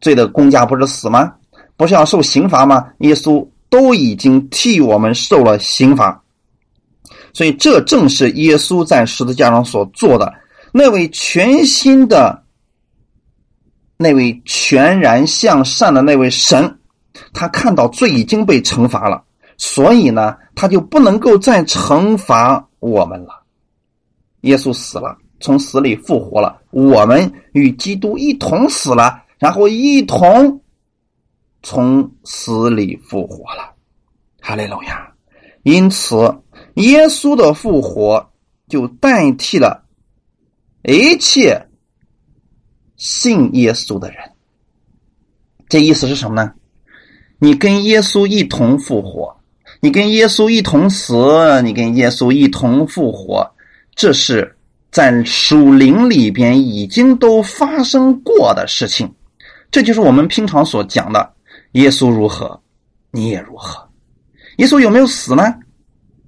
[0.00, 1.34] 罪的公价不是死吗？
[1.76, 2.86] 不是要受刑罚吗？
[2.98, 3.44] 耶稣。
[3.70, 6.22] 都已经替我们受了刑罚，
[7.34, 10.32] 所以这正是耶稣在十字架上所做的。
[10.72, 12.42] 那位全新的、
[14.00, 16.78] 那位全然向善的那位神，
[17.34, 19.24] 他看到罪已经被惩罚了，
[19.56, 23.42] 所以呢，他就不能够再惩罚我们了。
[24.42, 30.62] 耶稣死了，从死里复活了，我们与基督一同死了，然后一同
[31.64, 33.74] 从死里复活了。
[34.40, 35.12] 哈利路亚！
[35.64, 36.40] 因此，
[36.74, 38.30] 耶稣的复活
[38.68, 39.84] 就代替了
[40.84, 41.67] 一切
[42.98, 44.18] 信耶稣的人。
[45.70, 46.52] 这意思是什么呢？
[47.38, 49.34] 你跟耶稣一同复活，
[49.80, 51.14] 你跟耶稣一同死，
[51.62, 53.48] 你跟耶稣一同复活，
[53.94, 54.56] 这是
[54.90, 59.10] 在属灵里边已经都发生过的事情。
[59.70, 61.32] 这就是我们平常所讲的：
[61.72, 62.60] 耶稣如何，
[63.12, 63.88] 你也如何。
[64.56, 65.54] 耶稣有没有死呢？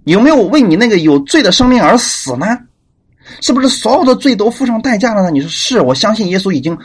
[0.04, 2.46] 有没有为你那个有罪的生命而死呢？
[3.40, 5.31] 是不是所有的罪都付上代价了呢？
[5.31, 6.77] 你说是，我相信耶稣已经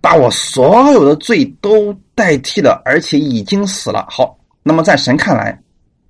[0.00, 4.06] 把我所有的罪都代替了，而且已经死了。
[4.10, 5.60] 好，那么在神看来，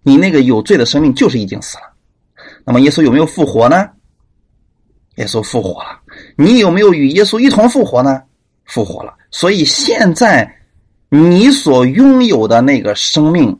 [0.03, 1.85] 你那个有罪的生命就是已经死了。
[2.64, 3.88] 那么耶稣有没有复活呢？
[5.16, 6.00] 耶稣复活了。
[6.37, 8.22] 你有没有与耶稣一同复活呢？
[8.66, 9.14] 复活了。
[9.31, 10.50] 所以现在
[11.09, 13.59] 你所拥有的那个生命。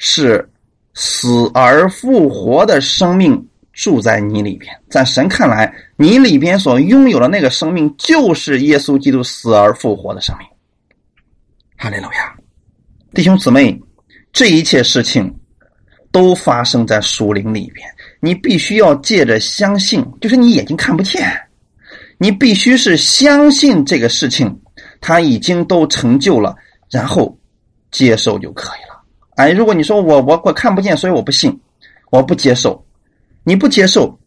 [0.00, 0.48] 是
[0.94, 10.46] 死而复活的生命住在你里边，在神看来，你里边所拥有的那个生命，就是耶稣基督死而复活的生命。
[11.76, 12.34] 哈利路亚，
[13.14, 13.80] 弟兄姊妹，
[14.32, 15.32] 这一切事情
[16.10, 17.88] 都发生在属灵里边，
[18.18, 21.30] 你必须要借着相信，就是你眼睛看不见，
[22.18, 24.60] 你必须是相信这个事情，
[25.00, 26.56] 他已经都成就了，
[26.90, 27.38] 然后
[27.92, 29.00] 接受就可以了。
[29.36, 31.56] 哎，如果你说我我我看不见，所以我不信，
[32.10, 32.84] 我不接受，
[33.44, 34.18] 你不接受，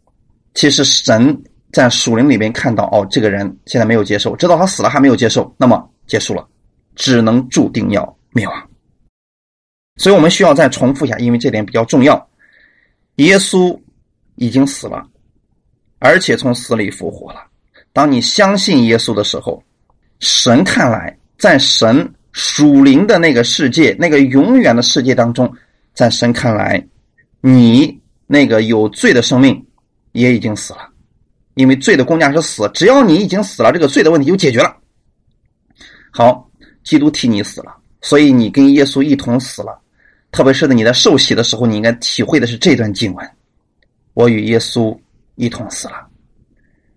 [0.53, 6.47] 其实神在属灵里边看到哦，这个人现在没有接受，知道他死了还没有接受，那么结束了，
[6.95, 8.69] 只能注定要灭亡。
[9.97, 12.29] 所以我们需要再重复一下，因为这点比较重要。
[13.15, 13.79] 耶稣
[14.35, 15.05] 已经死了，
[15.99, 17.41] 而且从死里复活了。
[17.93, 19.63] 当你相信耶稣的时候，
[20.19, 22.13] 神看来在神。
[22.33, 25.53] 属灵的那个世界，那个永远的世界当中，
[25.93, 26.81] 在神看来，
[27.41, 28.00] 你
[28.31, 29.61] 那个有罪的生命
[30.13, 30.87] 也已经死了，
[31.55, 32.71] 因为罪的公价是死。
[32.73, 34.73] 只要你已经死了，这个罪的问题就解决了。
[36.11, 36.49] 好，
[36.81, 39.77] 基督替你死了，所以你跟耶稣一同死了。
[40.31, 43.31] 特别是在你在受洗的时候，你应该体会的是这段经文：
[44.13, 44.97] 我与耶稣
[45.35, 45.95] 一同死了，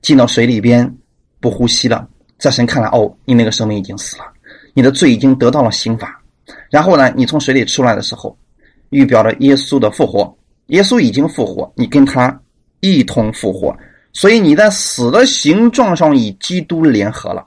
[0.03, 0.89] 进到水里边
[1.41, 2.09] 不呼吸了。
[2.39, 4.25] 在神看来，哦，你那个生命已经死了。
[4.73, 6.23] 你的罪已经得到了刑罚，
[6.71, 8.39] 然后呢，你从水里出来的时候，
[8.91, 10.33] 预表了耶稣的复活。
[10.67, 12.41] 耶稣已经复活，你跟他
[12.81, 13.77] 一同复活，
[14.13, 17.43] 所以你在死的形状上与基督联合了；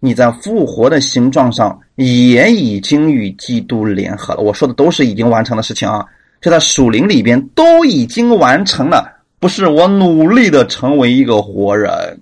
[0.00, 4.40] 你在复活的形状上也已经与基督联合了。
[4.40, 6.04] 我说的都是已经完成的事情啊，
[6.40, 12.20] 就在属灵里边都已经完成了，不是我努力的成为一个活人。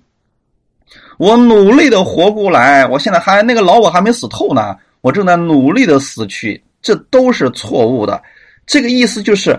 [1.16, 8.20] 我努力的活过来，我现在还那个老我还没死透呢，我正在努力的死去，这都是错误的。
[8.66, 9.56] 这个意思就是，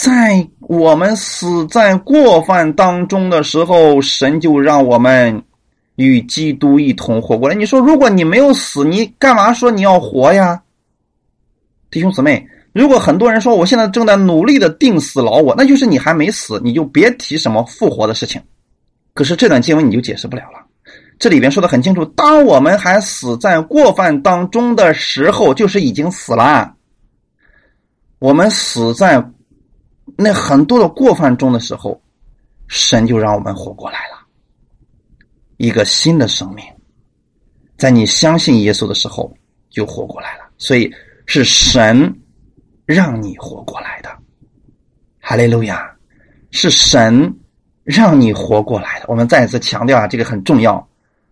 [0.00, 5.42] 在我们死在过犯当中的时候，神就让我们
[5.96, 7.54] 与基督一同活过来。
[7.56, 10.62] 你说，如果你没有死，你干嘛说你要活呀？
[11.90, 18.40] 弟兄姊妹，如果很多人说我现在正在努力的定死老我，那就是你还没死，你就别提什么复活的事情。
[19.14, 20.64] 可是这段经文你就解释不了了。
[21.18, 26.72] 这里边说的很清楚，当我们还死在过犯当中的时候，就是已经死了。
[28.20, 29.20] 我们死在
[30.20, 32.02] 那很多的过犯中的时候，
[32.66, 34.18] 神就让我们活过来了，
[35.58, 36.64] 一个新的生命，
[37.76, 39.32] 在你相信耶稣的时候
[39.70, 40.44] 就活过来了。
[40.58, 40.92] 所以
[41.24, 42.12] 是神
[42.84, 44.10] 让你活过来的，
[45.20, 45.88] 哈利路亚，
[46.50, 47.32] 是神
[47.84, 49.06] 让你活过来的。
[49.06, 50.84] 我们再一次强调啊，这个很重要。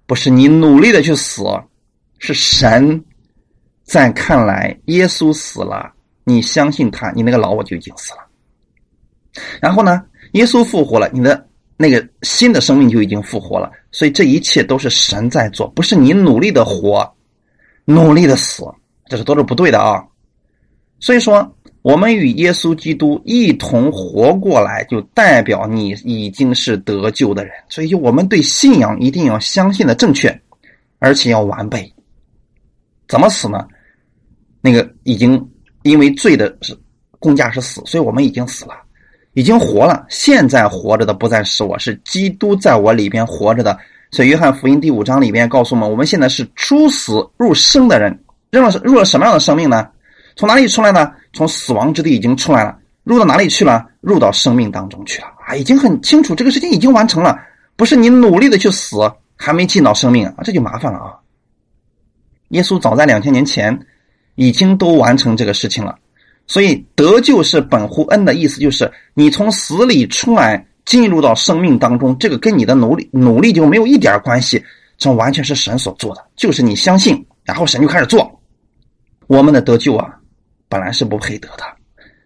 [0.06, 1.42] 不是你努力的去死，
[2.18, 3.04] 是神
[3.82, 8.25] 在看来，耶稣死了，你相信他，你那个老我就已经死了。
[9.60, 11.46] 然后呢，耶稣复活了，你的
[11.76, 13.70] 那个新的生命就已经复活了。
[13.90, 17.10] 所以这一切都是神在做，不是你努力的活，
[17.84, 18.64] 努力的死，
[19.06, 20.04] 这是都是不对的啊。
[21.00, 21.52] 所以说。
[21.82, 27.54] 我们与耶稣基督一同活过来，就代表你已经是得救的人。
[27.68, 30.36] 所以，就我们对信仰一定要相信的正确，
[30.98, 31.88] 而且要完备。
[33.06, 33.68] 怎么死呢？
[34.60, 35.48] 那个已经
[35.84, 36.76] 因为罪的是
[37.20, 38.74] 公价是死，所以我们已经死了，
[39.36, 40.06] 已经活了。
[40.08, 43.78] 现在活着的不再是我，是基督在我里边活着的。
[44.10, 48.18] 所以，约翰福音第五章里边告诉我们，我们现在是出死入生的人，
[48.50, 49.86] 入了入了什么样的生命呢？
[50.36, 51.12] 从哪里出来呢？
[51.34, 53.84] 从死亡之地已经出来了，入到哪里去了？
[54.00, 55.54] 入到生命当中去了啊！
[55.54, 57.38] 已经很清楚，这个事情已经完成了，
[57.76, 58.96] 不是你努力的去死，
[59.36, 61.12] 还没进到生命啊，这就麻烦了啊！
[62.48, 63.78] 耶稣早在两千年前
[64.36, 65.98] 已经都完成这个事情了，
[66.46, 74.62] 所以得救是本乎恩的意思，就是你从死里出来，进入到生命当中，这个跟你的努力努力就没有一点关系，
[74.96, 78.40] 这完全是神所做的，就是你相信，然后神就开始做。
[79.26, 80.14] 我们的得救啊，
[80.68, 81.64] 本来是不配得的，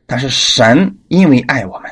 [0.06, 1.90] 但是神因为爱我们，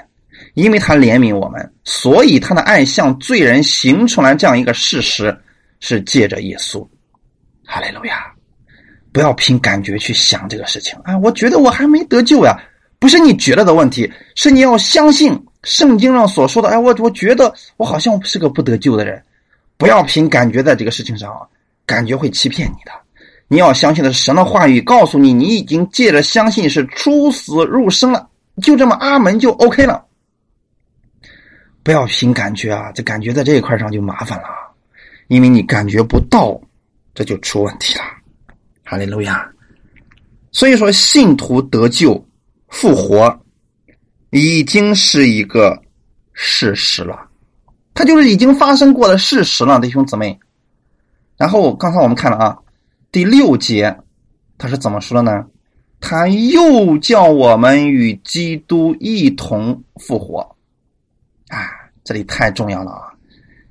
[0.53, 5.35] 因为他怜悯我们，所以他的爱向罪人行出来这样一个事实，
[5.81, 6.87] 是借着耶稣。
[7.65, 8.31] 哈利路亚！
[9.19, 11.19] 不要凭感觉去想这个事情啊！
[11.19, 12.57] 我觉得我还没得救呀，
[13.01, 16.69] 不是你觉得的问题，是你要相信圣经上所说的。
[16.69, 19.21] 哎，我我觉得我好像是个不得救的人，
[19.77, 21.41] 不要凭感觉在这个事情上啊，
[21.85, 22.93] 感觉会欺骗你的。
[23.49, 28.29] 你要相信的是神的话语，告诉你你已经借着相信是出死入生了，
[28.63, 30.05] 就这么阿门就 OK 了。
[31.83, 34.47] 不要凭感觉啊，这感觉在这一块上就麻烦了，
[35.27, 36.57] 因为你感觉不到，
[37.17, 38.05] 这就出问题了。
[38.89, 39.47] 哈利路亚！
[40.51, 42.27] 所以说，信徒得救、
[42.69, 43.39] 复活，
[44.31, 45.79] 已经是一个
[46.33, 47.29] 事实了，
[47.93, 50.41] 它就是已经发生过的事实了，弟兄姊妹。
[51.37, 52.59] 然后刚才我们看了啊。
[53.13, 53.95] 第六节，
[54.57, 55.45] 他是怎么说的呢？
[56.01, 60.41] 他又叫我们与基督一同复活，
[61.49, 61.69] 啊，
[62.05, 63.13] 这里太重要了啊！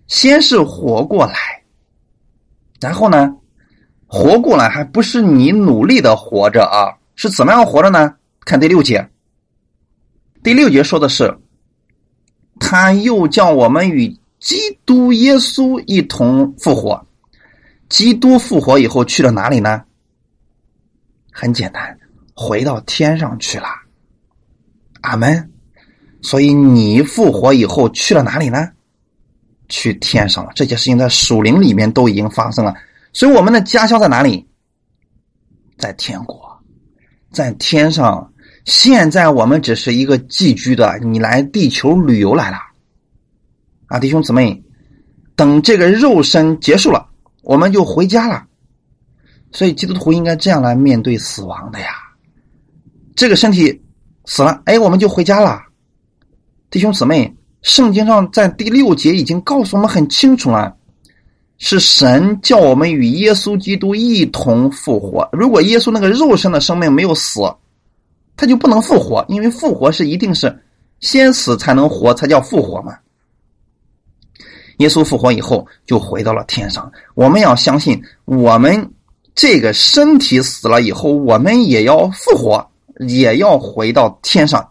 [0.06, 1.36] 先是活过来，
[2.80, 3.36] 然后呢，
[4.08, 6.98] 活过来还不是你努力的活着啊？
[7.15, 8.15] 是怎么样活着呢？
[8.46, 9.10] 看第六节，
[10.41, 11.38] 第六节说的是，
[12.60, 17.06] 他又叫我们与基督耶稣一同复活。
[17.89, 19.84] 基督复活以后去了哪里呢？
[21.32, 22.00] 很简单，
[22.34, 23.67] 回到天上去了。
[25.02, 25.52] 阿门。
[26.22, 28.72] 所以你复活以后去了哪里呢？
[29.70, 30.52] 去天上了。
[30.56, 32.74] 这些事情在属灵里面都已经发生了。
[33.17, 34.47] 所以我们的家乡在哪里？
[35.80, 36.62] 在天国，
[37.32, 38.32] 在天上。
[38.63, 42.58] 现在我们只是一个寄居的，你来地球旅游来了。
[43.88, 44.63] 啊，弟兄姊妹，
[45.36, 47.10] 等这个肉身结束了。
[47.41, 48.45] 我们就回家了，
[49.51, 51.88] 所以基督徒应该这样来面对死亡的呀。
[53.15, 53.84] 这个身体
[54.25, 55.60] 死了，哎，我们就回家了。
[56.69, 60.77] 弟兄姊妹，圣经上在第六节已经告诉我们很清楚了，
[61.58, 65.28] 是神叫我们与耶稣基督一同复活。
[65.32, 67.41] 如果耶稣那个肉身的生命没有死，
[68.36, 70.56] 他就不能复活，因为复活是一定是
[71.00, 72.96] 先死才能活，才叫复活嘛。
[74.78, 76.91] 耶稣复活以后，就回到了天上。
[77.15, 78.91] 我们要相信，我们
[79.34, 82.70] 这个身体死了以后，我们也要复活，
[83.08, 84.70] 也要回到天上，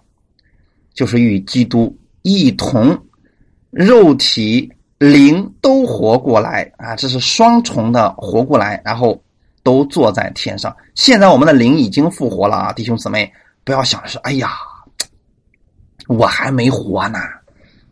[0.94, 2.96] 就是与基督一同，
[3.72, 6.96] 肉体灵都活过来啊！
[6.96, 9.22] 这是双重的活过来，然后
[9.62, 10.74] 都坐在天上。
[10.94, 13.30] 现在我们的灵已经复活了啊，弟兄姊妹，
[13.62, 14.52] 不要想是哎呀，
[16.08, 17.18] 我还没活呢。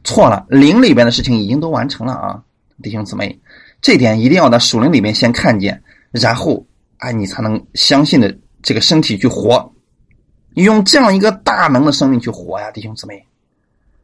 [0.02, 2.42] 错了，灵里边的事情已经都完成了啊，
[2.82, 3.38] 弟兄姊妹，
[3.82, 6.64] 这点一定要在属灵里面先看见，然后
[6.98, 9.70] 啊，你才能相信的这个身体去活，
[10.54, 13.26] 用这样一个大能的生命去活呀，弟兄姊妹。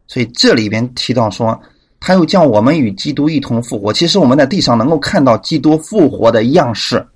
[0.07, 1.59] 所以这里边提到说，
[2.01, 3.93] 他又叫我们与基督一同复活。
[3.93, 7.07] 其实我们在地上能够看到基督复活的样式，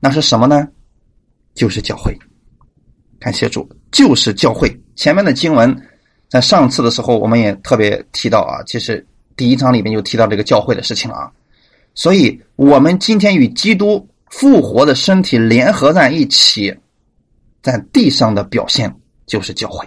[0.00, 0.66] 那是什么呢？
[1.54, 2.16] 就是教会。
[3.18, 4.74] 感谢主，就是教会。
[4.96, 5.76] 前面的经文。
[6.28, 9.06] 在上次的时候，我们也特别提到啊，其实
[9.36, 11.30] 第一章里面就提到这个教会的事情了啊。
[11.94, 16.74] 所以，我们今天与基督复活的身体联合在一起，
[17.60, 18.90] 在地上的表现
[19.26, 19.86] 就是教会。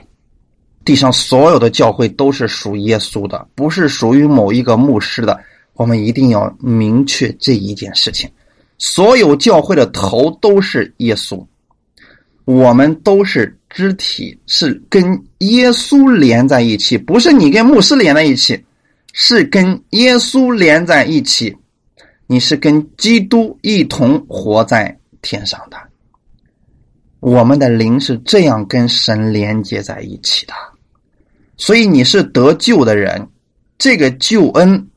[0.86, 5.38] 地上所有的教会都是属耶稣的，不是属于某一个牧师的。
[5.74, 8.30] 我们一定要明确这一件事情：
[8.78, 11.46] 所有教会的头都是耶稣，
[12.46, 13.58] 我们都是。
[13.68, 18.64] 肢体是跟耶稣连在一起，不是你跟牧师连在一起，
[19.12, 21.54] 是跟耶稣连在一起。
[22.26, 25.76] 你是跟基督一同活在天上的。
[27.20, 30.54] 我们的灵是这样跟神连接在一起的，
[31.58, 33.30] 所以你是得救的人。
[33.78, 34.88] 这个救恩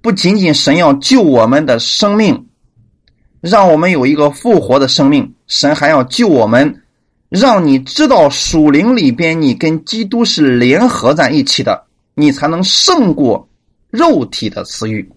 [0.00, 2.46] 不仅仅神要救我们的生命，
[3.40, 6.82] 让我们有一个复活的生命，神还要救我们。
[7.30, 11.84] 让你知道属灵里边，你跟基督是联合在一起的，
[12.14, 13.46] 你才能胜过
[13.90, 15.10] 肉体的私欲。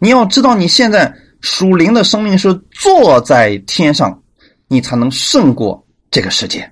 [0.00, 4.22] 你要知道，你现在属灵的生命是坐在天上，
[4.68, 6.70] 你才能胜过这个世界。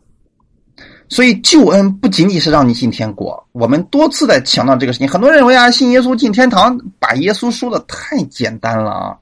[1.09, 5.09] 所以救恩不仅仅是让你进天国，我们多次在强调这个事情。
[5.09, 9.17] 很多人认为啊，信耶稣进天堂，把耶稣说的太简单了啊。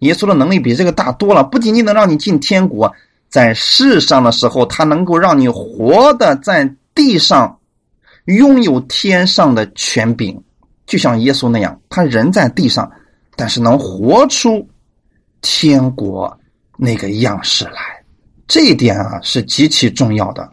[0.00, 2.92] 耶稣的能力比这个大多了，不仅仅能让你进天国，
[3.30, 7.58] 在世上的时候，他能够让你活的在地上，
[8.26, 10.38] 拥有天上的权柄，
[10.86, 12.92] 就像耶稣那样，他人在地上，
[13.36, 14.68] 但是能活出
[15.40, 16.38] 天国
[16.76, 17.80] 那个样式来。
[18.46, 20.52] 这一点啊是极其重要的。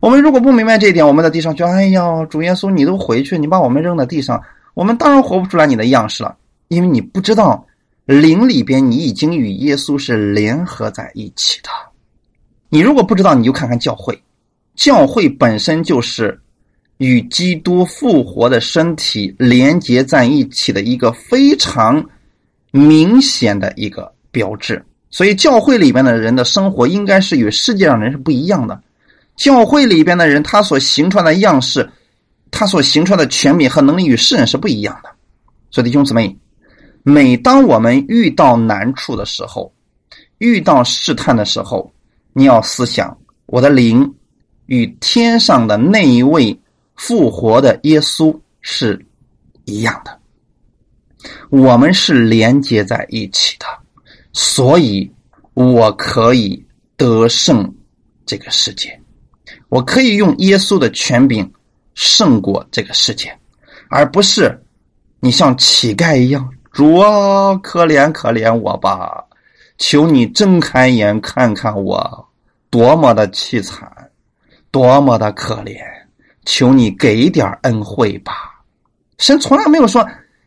[0.00, 4.42] 我们如果不明白这一点，我们在地上就哎呀，主耶稣，你都回去，你把我们扔在地上，
[4.74, 6.36] 我们当然活不出来你的样式了，
[6.68, 7.66] 因为你不知道。
[8.06, 11.68] 灵里边，你已经与耶稣是联合在一起的。
[12.68, 14.20] 你如果不知道，你就看看教会，
[14.74, 16.40] 教会本身就是
[16.96, 22.04] 与基督复活的身体连接在一起的一个非常
[22.72, 24.84] 明显的一个标志。
[25.08, 28.82] 所以，教会里边的人的生活应该是与世界上人是不一样的。
[29.40, 31.90] 教会里边的人，他所行出来的样式，
[32.50, 35.08] 他所行出来的权柄和能力与世人是不一样的。
[35.70, 36.36] 所以，弟兄姊妹。
[37.02, 39.72] 每当我们遇到难处的时候，
[40.36, 41.90] 遇到试探的时候，
[42.34, 43.16] 你要思想：
[43.46, 44.14] 我的灵
[44.66, 46.60] 与天上的那一位
[46.96, 49.02] 复活的耶稣是
[49.64, 50.20] 一样的，
[51.48, 53.64] 我们是连接在一起的，
[54.34, 55.10] 所以
[55.54, 56.62] 我可以
[56.98, 57.74] 得胜
[58.26, 58.99] 这个世界，
[59.70, 61.50] 我可以用耶稣的权柄
[61.94, 63.34] 胜过这个世界，
[63.88, 64.62] 而不是
[65.20, 66.46] 你像乞丐一样。
[66.72, 69.24] 主啊，可怜可怜我吧！
[69.78, 72.28] 求你睁开眼看看我，
[72.68, 73.90] 多么的凄惨，
[74.70, 75.78] 多么的可怜！
[76.44, 78.62] 求你给点恩惠吧！
[79.18, 80.06] 神从来没有说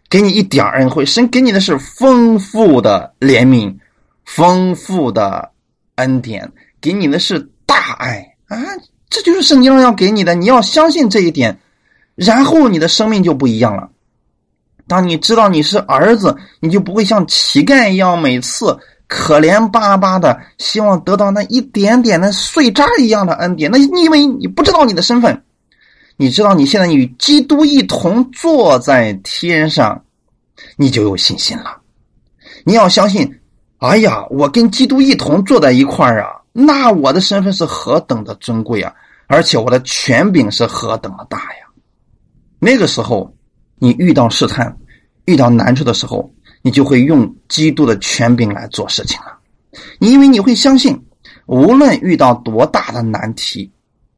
[0.10, 3.76] 给你一点恩惠，神给你的是丰富的怜悯，
[4.24, 5.52] 丰富的
[5.96, 6.50] 恩典，
[6.80, 8.58] 给你的是大爱啊！
[9.14, 11.60] 这就是圣经上要给你的，你要相信这一点，
[12.16, 13.92] 然后你的生命就不一样了。
[14.88, 23.70] 当你知道你是儿子，你就不会像乞丐一样，每次可怜巴巴的，希望得到那一点点的碎渣一样的恩典。
[23.70, 25.44] 那因为你不知道你的身份，
[26.18, 30.04] 你知道你现在与基督一同坐在天上，
[30.76, 31.78] 你就有信心了。
[32.64, 33.40] 你要相信，
[33.78, 38.92] 哎呀，我跟基督一同坐在一块儿啊，那我的身份是何等的尊贵啊！
[39.28, 41.68] 而且我的权柄是何等的大呀！
[42.60, 43.34] 那个时候。
[43.80, 44.78] 你遇到试探、
[45.26, 49.38] 遇到难处的时候，你就会用基督的权柄来做事情了。
[50.00, 51.06] 因为你会相信，
[51.48, 53.70] 无论遇到多大的难题，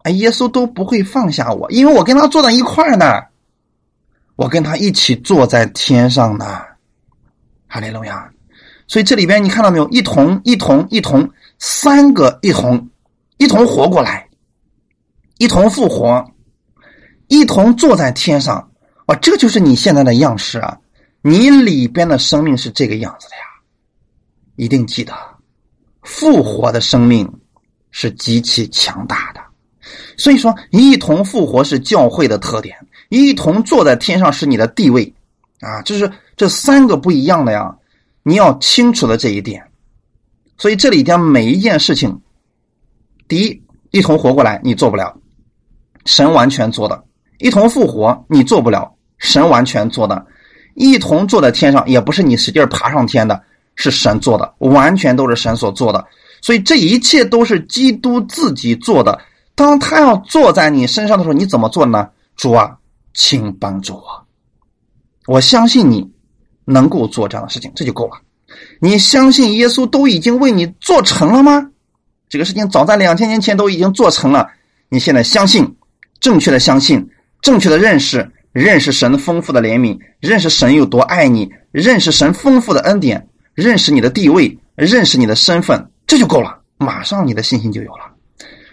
[0.03, 3.23] 哎，耶稣都不会放下我，因为我跟他坐在一块儿呢，
[4.35, 6.61] 我跟他一起坐在天上呢。
[7.65, 8.29] 哈利路亚！
[8.87, 9.89] 所以这里边你看到没有？
[9.89, 11.27] 一同、一同、一同，
[11.57, 12.87] 三个一同，
[13.37, 14.29] 一同活过来，
[15.37, 16.25] 一同复活，
[17.27, 18.71] 一同坐在天上。
[19.05, 20.79] 啊，这就是你现在的样式啊！
[21.21, 23.43] 你里边的生命是这个样子的呀，
[24.55, 25.13] 一定记得，
[26.01, 27.31] 复活的生命
[27.91, 29.41] 是极其强大的。
[30.17, 32.75] 所以说，一同复活是教会的特点，
[33.09, 35.13] 一同坐在天上是你的地位
[35.59, 35.83] 啊！
[35.83, 37.77] 这是这三个不一样的呀，
[38.23, 39.63] 你要清楚的这一点。
[40.57, 42.19] 所以这里边每一件事情，
[43.27, 45.15] 第一，一同活过来你做不了，
[46.05, 46.95] 神完全做的；
[47.39, 48.91] 一同复活你做不了。
[49.17, 50.25] 神完全做的，
[50.75, 53.41] 一同坐在天上，也不是你使劲爬上天的，
[53.75, 56.05] 是神做的，完全都是神所做的。
[56.41, 59.19] 所以这一切都是基督自己做的。
[59.55, 62.09] 当他要坐在你身上的时候，你怎么做呢？
[62.35, 62.77] 主啊，
[63.13, 64.25] 请帮助我。
[65.27, 66.11] 我相信你
[66.65, 68.17] 能够做这样的事情，这就够了。
[68.79, 71.71] 你相信耶稣都已经为你做成了吗？
[72.27, 74.49] 这个事情早在两千年前都已经做成了。
[74.89, 75.75] 你现在相信，
[76.19, 77.09] 正确的相信，
[77.41, 78.31] 正确的认识。
[78.51, 86.57] 认识神丰富的怜悯，认识神有多爱你，认识神丰富的恩典，认识你的地位，认识你的身份，这就够了。
[86.77, 88.05] 马上你的信心就有了。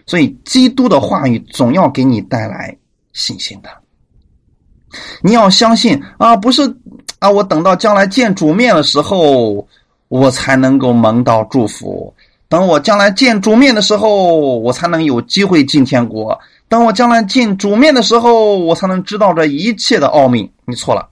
[0.07, 2.76] 所以，基督的话语总要给你带来
[3.12, 3.70] 信心的。
[5.20, 6.62] 你要相信啊，不是
[7.18, 9.66] 啊，我等到将来见主面的时候，
[10.07, 12.14] 我才能够蒙到祝福。
[12.49, 16.38] 等我将来见主面的时候，我才能有机会进天国。
[16.72, 20.50] 当我将来进主面的时候，我才能知道这一切的奥秘。
[20.64, 21.10] 你错了，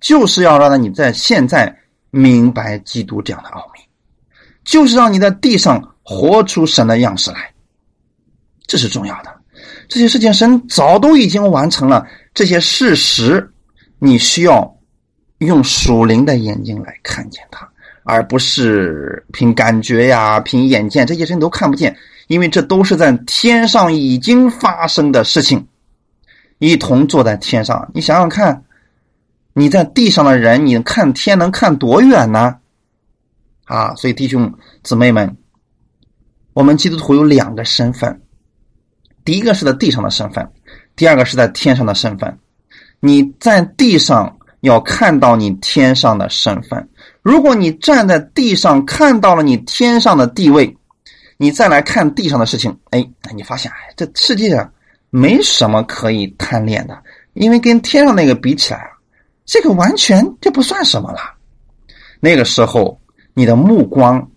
[0.00, 1.76] 就是要让你在现在
[2.12, 3.80] 明白基督这样的奥秘，
[4.62, 7.50] 就是让你在地上活出神的样式来。
[8.68, 9.34] 这是重要的。
[9.88, 13.52] 这些事情神早都已经完成了，这些事实
[13.98, 14.78] 你需要
[15.38, 17.68] 用属灵的眼睛来看见它，
[18.04, 21.96] 而不是凭感觉呀、凭眼见，这些事情都看不见，
[22.26, 25.66] 因为这都是在天上已经发生的事情。
[26.58, 28.64] 一同坐在天上，你想想看，
[29.52, 32.56] 你在地上的人，你看天能看多远呢？
[33.64, 35.36] 啊，所以弟兄姊妹们，
[36.52, 38.22] 我们基督徒有两个身份，
[39.24, 40.52] 第一个是在地上的身份，
[40.96, 42.38] 第二个是在天上的身份。
[43.00, 46.88] 你在地上要看到你天上的身份。
[47.20, 50.76] 如果你站在地上看到了你天上的地位，
[51.36, 53.04] 你再来看地上的事情，哎，
[53.34, 54.72] 你发现哎，这世界上
[55.10, 56.96] 没什么可以贪恋的，
[57.34, 58.90] 因为跟天上那个比起来啊，
[59.44, 61.20] 这个完全就不算什么了。
[62.20, 62.98] 那个时候，
[63.34, 64.30] 你的目光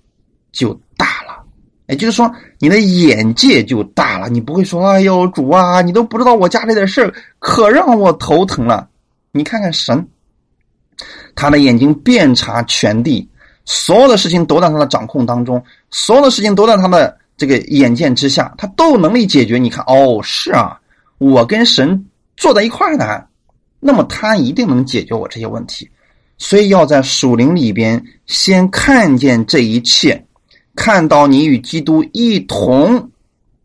[0.51, 1.43] 就大了，
[1.87, 2.29] 也就是说，
[2.59, 4.27] 你的眼界就大了。
[4.27, 8.89] 你不会说：“哎呦，主啊，你都不知道我家里的事。”可让我头疼了！
[9.31, 10.05] 你看看神，
[11.35, 13.29] 他的眼睛遍察全地，
[13.69, 15.61] 所有的事情都在他的掌控当中，
[15.91, 19.57] 所有的事情都在他的这个眼见之下，他都有能力解决。
[19.57, 20.79] 你看，哦，是啊，
[21.17, 22.05] 我跟神
[22.37, 23.25] 坐在一块儿呢，
[23.81, 25.89] 那么他一定能解决我这些问题。
[26.37, 30.25] 所以要在属灵里边先看见这一切，
[30.73, 33.11] 看到你与基督一同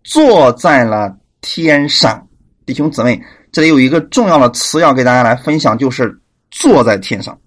[0.03, 2.27] 坐在了天上，
[2.67, 3.23] 弟兄姊妹。
[3.53, 6.19] 这里有一个重要的词要给大家来分享，就是
[6.51, 7.39] 坐在天上。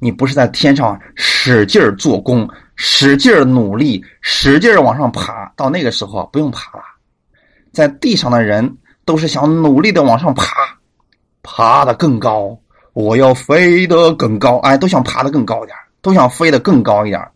[0.00, 6.82] 你不是在天上使劲做工、使劲努力、使劲往上爬，到那个时候不用爬了。
[7.72, 10.44] 在地上的人都是想努力的往上爬，
[11.42, 12.58] 爬得更高，
[12.94, 17.28] 我要飞得更高，哎，都想爬得更高一点，都想飞得更高一点。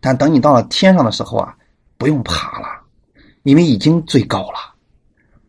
[0.00, 1.54] 但等你到了天上的时候啊，
[1.96, 2.66] 不用爬了，
[3.44, 4.74] 因为已经最高了。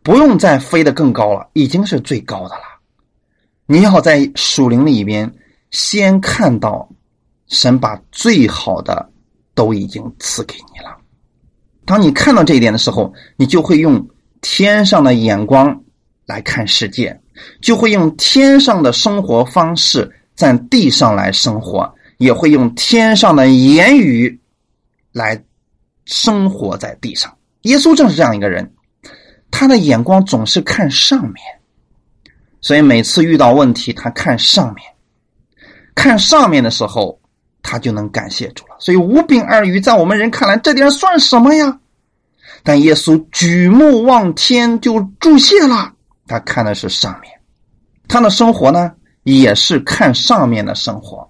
[0.02, 2.62] 不用再飞得更高了，已经是最高的了。
[3.66, 5.28] 你要在树林里边
[5.70, 6.88] 先看到，
[7.48, 9.10] 神把最好的
[9.54, 10.96] 都已经赐给你了。
[11.84, 14.08] 当你看到这一点的时候，你就会用
[14.40, 15.82] 天上的眼光
[16.24, 17.20] 来看世界，
[17.60, 24.40] 就会用天上的生活方式在地上来生活，也会用天上的言语
[25.12, 25.44] 来
[26.04, 27.36] 生活在地上。
[27.62, 28.72] 耶稣正是这样一个人。
[29.48, 31.36] 他的眼光总是看上面，
[32.60, 34.84] 所以每次遇到问题，他看上面，
[35.96, 37.18] 看上面的时候，
[37.62, 38.76] 他就能感谢主了。
[38.78, 41.76] 所以五饼二鱼在我们人看来，这点算什么呀？
[42.62, 45.92] 但耶稣举目望天就注谢了，
[46.28, 47.32] 他看的是上面，
[48.06, 48.92] 他的生活呢，
[49.24, 51.28] 也是看上面的生活，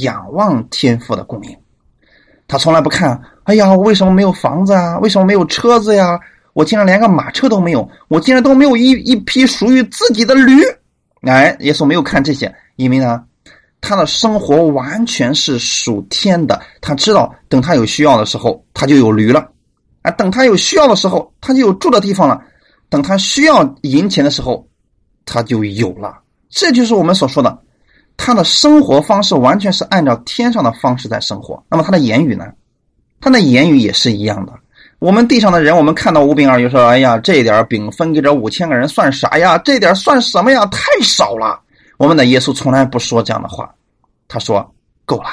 [0.00, 1.56] 仰望天赋的供应。
[2.48, 4.98] 他从来不看，哎呀，我为什么没有房子啊？
[4.98, 6.18] 为什么没有车子呀？
[6.54, 10.60] 我竟然连个马车都没有，我竟然都没有一一匹属于自己的驴。
[11.22, 13.22] 哎，耶稣没有看这些，因为呢，
[13.80, 16.60] 他的生活完全是属天的。
[16.80, 19.40] 他知道，等他有需要的时候，他就有驴了；
[20.02, 22.36] 啊，等他有需要的时候，他就有住的地方了；
[22.88, 24.66] 等他需要银钱的时候，
[25.24, 26.18] 他就有了。
[26.50, 27.58] 这就是我们所说的，
[28.16, 31.62] 他的生活方式完全是按照天上的方式在生活。
[31.70, 32.46] 那么他的言语呢？
[33.20, 34.52] 他的言语也是一样的。
[35.00, 39.56] 我们地上的人，我们看到五饼二鱼，说：“哎呀，这点饼分给这五千个人算啥呀？
[39.58, 40.66] 这点算什么呀？
[40.66, 41.60] 太少了。”
[41.98, 43.74] 我们的耶稣从来不说这样的话，
[44.28, 44.74] 他说
[45.04, 45.28] ：“够了，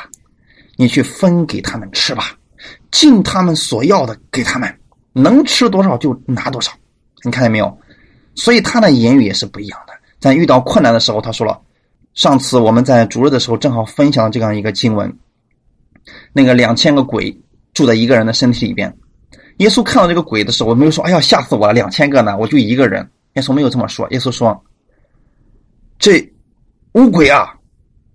[0.75, 2.35] 你去分给他们吃吧，
[2.91, 4.79] 尽他们所要的给他们，
[5.13, 6.71] 能吃多少就拿多少。”
[7.23, 7.77] 你看见没有？
[8.33, 9.93] 所以他的言语也是不一样的。
[10.19, 11.61] 在遇到困难的时候，他说了
[12.15, 15.15] ：“上次我们在主日的时候正好分享了这样一个经文，
[16.33, 17.39] 那个两千个鬼
[17.73, 18.91] 住在一个人的身体里边。”
[19.57, 21.73] 耶稣看到这个鬼的时候，我没有说：“哎呀，吓死我了！
[21.73, 24.07] 两千个呢，我就一个人。”耶稣没有这么说。
[24.09, 24.63] 耶稣说
[25.97, 26.19] ：“这
[26.95, 27.53] 乌鬼啊，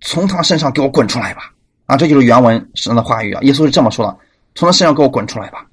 [0.01, 1.51] 从他身上给我滚出来吧！”
[1.87, 3.41] 啊，这就是原文神的话语啊。
[3.41, 4.17] 耶稣是这么说的
[4.55, 5.65] ：“从他身上给我滚出来吧！”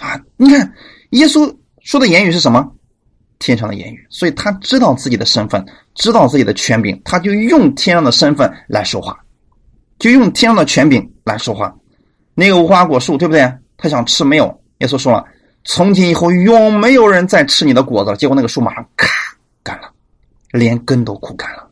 [0.00, 0.72] 啊，你看，
[1.10, 2.70] 耶稣说的言语是什么？
[3.38, 4.06] 天上的言语。
[4.10, 5.64] 所以他知道自己的身份，
[5.94, 9.18] 知道自己的权柄，他就用天上的身份来说话，
[9.98, 11.74] 就用天上的权柄来说话。
[12.34, 13.52] 那个无花果树，对不对？
[13.76, 14.62] 他想吃，没有。
[14.78, 15.24] 耶稣说了
[15.64, 19.08] ：“从今以后，永没有人再吃你的果子了。”结果那个树马上咔
[19.62, 19.90] 干了，
[20.52, 21.69] 连根都枯干了。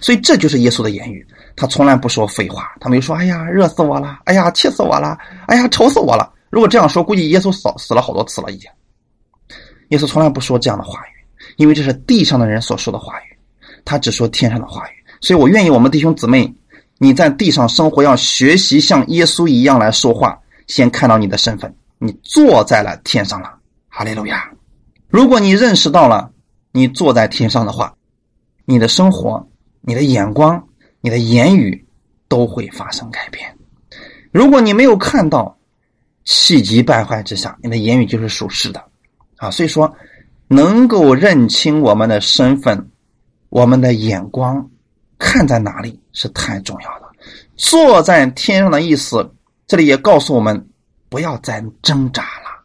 [0.00, 2.72] 所以这就是耶稣的言语，他从来不说废话。
[2.80, 4.20] 他没有说：“哎呀，热死我了！
[4.24, 5.18] 哎呀，气死我了！
[5.46, 8.70] 哎呀，愁死我了！”如果这样说，估计耶稣死死了好多次了已经。
[9.88, 11.12] 耶稣从来不说这样的话语，
[11.56, 13.36] 因为这是地上的人所说的话语，
[13.84, 14.92] 他只说天上的话语。
[15.20, 16.52] 所以我愿意我们弟兄姊妹，
[16.98, 20.38] 你在地上生活，要学习像耶稣一样来说话。
[20.66, 23.54] 先看到你的身份，你坐在了天上了，
[23.88, 24.50] 哈利路亚！
[25.08, 26.28] 如果你认识到了
[26.72, 27.94] 你坐在天上的话，
[28.64, 29.48] 你的生活、
[29.88, 30.66] 你的眼光、
[31.00, 31.86] 你的言语
[32.26, 33.56] 都会发生改变。
[34.32, 35.56] 如果你没有看到
[36.24, 38.84] 气急败坏之下，你的言语就是属实的
[39.36, 39.48] 啊。
[39.48, 39.94] 所以说，
[40.48, 42.90] 能够认清我们的身份，
[43.48, 44.68] 我们的眼光
[45.18, 47.12] 看在哪里是太重要了。
[47.54, 49.32] 坐在天上的意思，
[49.68, 50.68] 这里也告诉我们，
[51.08, 52.64] 不要再挣扎了，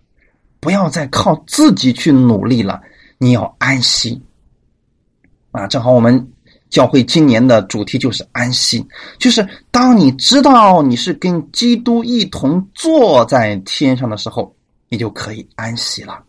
[0.60, 2.82] 不要再靠自己去努力了，
[3.20, 4.20] 你要安息
[5.52, 5.68] 啊！
[5.68, 6.31] 正好我们。
[6.72, 8.84] 教会今年的主题就是安息，
[9.20, 14.56] 就是当你知道你是跟基督一同坐在天上的时候，
[14.88, 16.24] 你就可以安息了。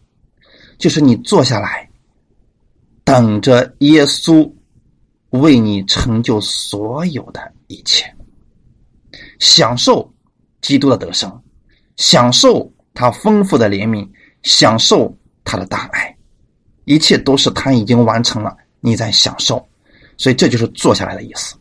[0.79, 1.89] 就是你坐下来，
[3.05, 4.53] 等着耶稣
[5.31, 8.05] 为你成就所有的一切，
[9.39, 10.13] 享受
[10.61, 11.41] 基督的得胜，
[11.97, 14.09] 享受他丰富的怜悯，
[14.43, 16.17] 享受他的大爱，
[16.85, 19.65] 一切都是他已经完成了，你在享受。
[20.23, 21.57] 所以这就是坐下来的意思。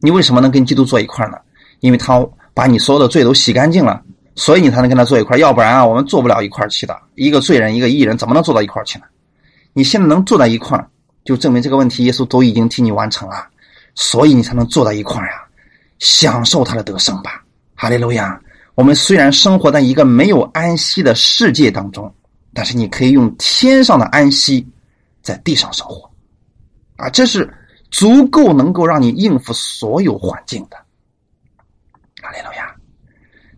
[0.00, 1.38] 你为什么能跟基督坐一块呢？
[1.80, 2.22] 因为他
[2.52, 4.02] 把你所有的罪都洗干净了，
[4.34, 6.94] 所以你才能跟他坐一块要不然啊，我们坐不了一块去的。
[7.14, 9.06] 一个罪人，一个义人，怎么能坐到一块去呢？
[9.72, 10.78] 你现在能坐在一块
[11.24, 13.46] 就证明这个问题耶稣都已经替你完成了，
[13.94, 15.48] 所以你才能坐在一块呀，
[16.00, 17.42] 享受他的得胜吧。
[17.74, 18.38] 哈利路亚！
[18.74, 22.14] 我们虽然生活在一个没有安息的世界当中，
[22.52, 24.66] 但是你可以用天上的安息
[25.22, 26.07] 在地上生活。
[26.98, 27.48] 啊，这是
[27.90, 30.76] 足够能够让你应付所有环境的。
[32.22, 32.74] 阿利路亚。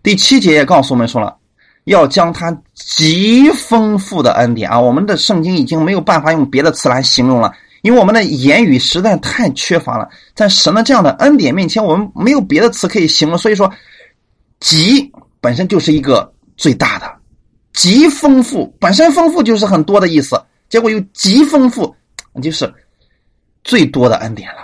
[0.03, 1.37] 第七节也告诉我们说了，
[1.85, 10.07] 要将他极丰富的恩典啊，我们的圣经已经没有办法用别的词来形容了，因为我们的言语实在太缺乏了。
[10.35, 13.73] 在神的这样的恩典面前，我们没有别的词可以形容，所以说，
[14.61, 15.11] 极
[15.41, 17.11] 本身就是一个最大的，
[17.73, 20.39] 极丰富本身丰富就是很多的意思，
[20.69, 21.97] 结果又极丰富，
[22.43, 22.71] 就是。
[23.63, 24.59] 最多的恩典了，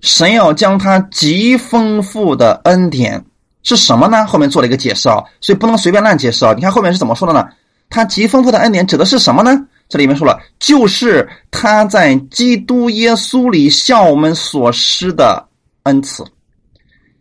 [0.00, 3.24] 神要将他极丰富的恩典
[3.62, 4.26] 是什么呢？
[4.26, 6.52] 后面做了一个解释啊，所以不能随便乱解释啊。
[6.54, 7.48] 你看后面是怎么说的呢？
[7.90, 9.66] 他极丰富的恩典指的是什么呢？
[9.88, 15.46] 这里面说了，就是他在基督耶稣里向我们所施的
[15.84, 16.24] 恩赐。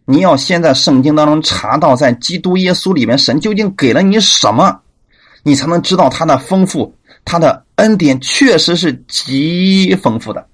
[0.05, 4.81] 你要先在圣经当中查到，在基督耶稣里面，神究竟给了你什么，
[5.43, 6.93] 你才能知道他的丰富。
[7.25, 10.47] 他的恩典确实是极丰富的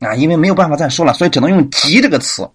[0.00, 2.48] 啊，因为没有办法再说了，所以只能用“极”这个词。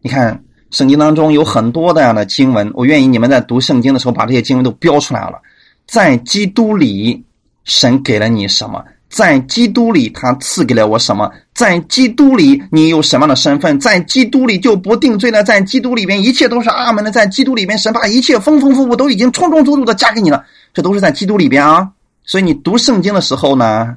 [0.00, 5.40] 你看圣经当中有很多这样的经文，我愿意你们在读圣经的时候把这些经文都标出来了。
[5.86, 7.24] 在基督里，
[7.64, 8.84] 神给了你什么？
[9.08, 11.30] 在基督里，他赐给了我什么？
[11.52, 13.78] 在基督里，你有什么样的身份？
[13.78, 15.44] 在基督里就不定罪了。
[15.44, 17.10] 在基督里边，一切都是阿门的。
[17.10, 20.42] 在基督里边，神把一切丰丰富富都已经充充足足的加给你了。
[20.72, 21.90] 这都是在基督里边啊，
[22.24, 23.96] 所以你读圣经的时候呢，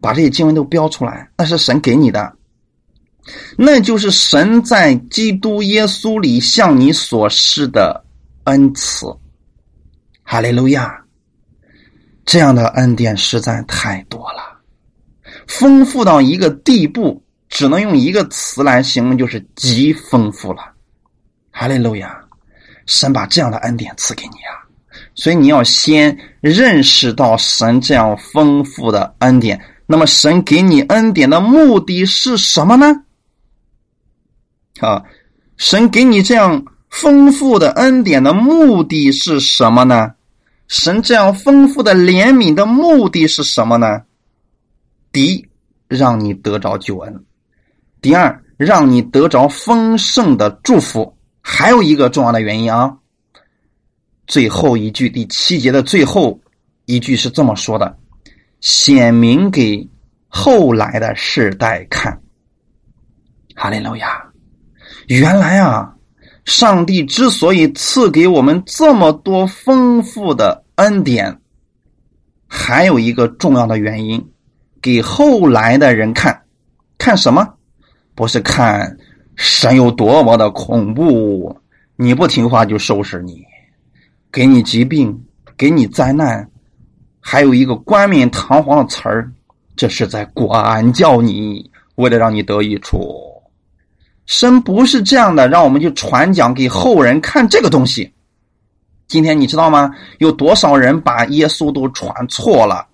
[0.00, 2.34] 把这些经文都标出来，那是神给你的，
[3.56, 8.04] 那就是神在基督耶稣里向你所示的
[8.44, 9.06] 恩赐。
[10.22, 11.04] 哈利路亚！
[12.24, 14.60] 这样的恩典实在太多了，
[15.48, 20.62] 丰富到一个地步，只能用一个词来形容，就是极丰富了。
[21.50, 22.24] 哈利路亚！
[22.86, 24.59] 神把这样的恩典赐给你啊！
[25.20, 29.60] 所以你要先认识到神这样丰富的恩典。
[29.84, 33.02] 那么神给你恩典的目的是什么呢？
[34.78, 35.02] 啊，
[35.58, 40.12] 神给你这样丰富的恩典的目的是什么呢？
[40.68, 44.04] 神这样丰富的怜悯的目的是什么呢？
[45.12, 45.46] 第一，
[45.86, 47.12] 让你得着救恩；
[48.00, 51.14] 第二，让你得着丰盛的祝福。
[51.42, 52.96] 还有一个重要的原因啊。
[54.30, 56.38] 最后一句，第七节的最后
[56.84, 57.98] 一句是这么说的
[58.62, 59.88] ：“显明给
[60.28, 62.16] 后来的世代看。”
[63.56, 64.22] 哈利路亚！
[65.08, 65.96] 原来啊，
[66.44, 71.40] 上帝之所以赐给我们这么多丰富的恩典，
[72.46, 74.30] 还有一个重要的原因，
[74.80, 76.44] 给后来的人看。
[76.98, 77.54] 看什么？
[78.14, 78.96] 不是看
[79.34, 81.58] 神有多么的恐怖，
[81.96, 83.49] 你不听话就收拾你。
[84.32, 85.24] 给你疾病，
[85.56, 86.48] 给你灾难，
[87.20, 89.32] 还有一个冠冕堂皇的词儿，
[89.74, 93.12] 这是在管教你，为了让你得益处。
[94.26, 98.12] 神不是这样的，让我们去传讲给后人看这个东西。
[99.08, 99.90] 今天你知道吗？
[100.18, 102.86] 有多少人把耶稣都传错了？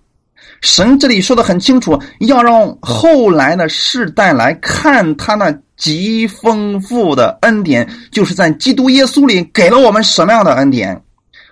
[0.61, 10.99] 神这里说的很清楚，要让后来的世代来看他那极丰富的恩典，就是在基督耶稣里给了我们什么样的恩典。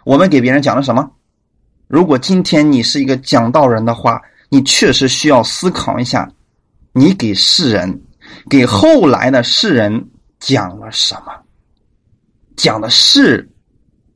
[0.05, 1.11] 我们给别人讲了什么？
[1.87, 6.31] 如果今天你是一个讲道人的话，你确实需要思考一下，
[6.93, 8.03] 你给世人，
[8.47, 10.07] 给后来的世人
[10.39, 11.33] 讲了什么？
[12.55, 13.49] 讲的是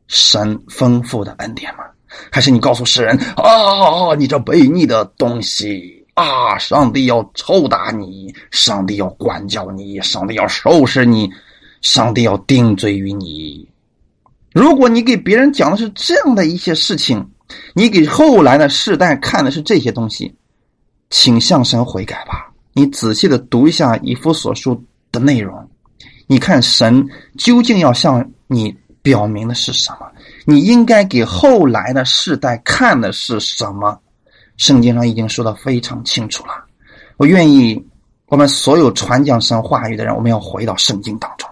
[0.08, 1.84] 神丰富的恩典吗？
[2.32, 11.32] 还是你告诉世人啊，你这悖逆的东西啊，上帝要抽打你，上帝要管教你，上帝要收拾你，
[11.82, 13.68] 上帝要定罪于你。
[14.54, 17.30] 如果你给别人讲的是这样的一些事情，
[17.74, 20.36] 你给后来的世代看的是这些东西，
[21.10, 22.52] 请向神悔改吧。
[22.74, 25.70] 你仔细的读一下以弗所书的内容，
[26.28, 30.08] 你看神究竟要向你表明的是什么？
[30.46, 34.00] 你应该给后来的世代看的是什么？
[34.58, 36.54] 圣经上已经说的非常清楚了。
[37.18, 37.84] 我愿意，
[38.28, 41.49] 我们所有传讲神话语的人，我们要回到圣经当中。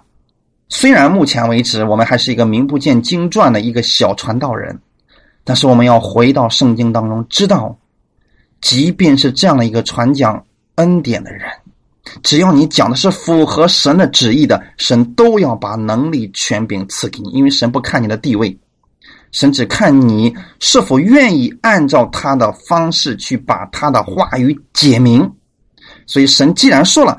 [0.69, 4.77] 虽然目前为止我们还是一个名不见经传的一个小传道人，
[5.45, 7.77] 但是我们要回到圣经当中，知道，
[8.59, 10.45] 即便是这样的一个传讲
[10.75, 11.49] 恩典的人，
[12.21, 18.59] 只要你讲的是符合神的旨意的，神都要把能力权柄赐给你，因为神不看你的地位，
[19.31, 25.31] 神只看你是否愿意按照他的方式去把他的话语解明。
[26.05, 27.17] 所以神既然说了，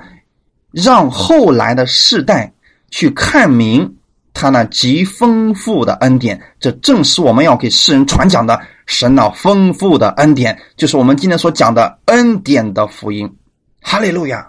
[0.71, 2.53] 让后来的世代。
[2.91, 3.97] 去看明
[4.33, 13.29] 他那极丰富的恩典，这正是我们要给世人传讲的神那丰富的恩典，就是我们今天所讲的恩典的福音。
[13.81, 14.47] 哈利路亚！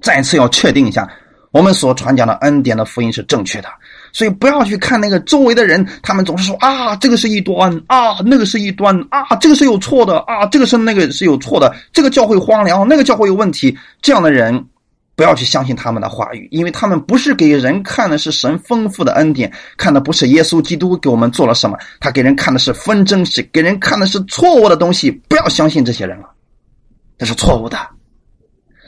[0.00, 1.08] 再次要确定一下，
[1.50, 3.68] 我们所传讲的恩典的福音是正确的，
[4.12, 14.66] 所以不要去看那个周围的人，他们总是说啊，这个是一端啊，那个是一端啊，这个是有错的啊，这个是那个是有错的，这个教会荒凉，那个教会有问题，这样的人。
[15.16, 25.10] 不要去相信他们的话语，因为他们不是给人看的是神丰富的恩典，看的不是耶稣基督给我们做了什么，他给人看的是纷争，是给人看的是错误的东西。
[25.10, 26.28] 不要相信这些人了，
[27.16, 27.78] 这是错误的。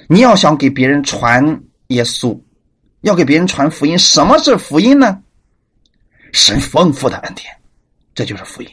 [0.09, 2.39] 你要想给别人传耶稣，
[3.03, 5.21] 要给别人传福音，什么是福音呢？
[6.33, 7.47] 神丰富的恩典，
[8.15, 8.69] 这就是福音。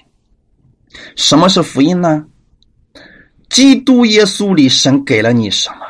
[1.16, 2.26] 什么是福音呢？
[3.50, 5.83] 基督耶稣里，神给了你什么？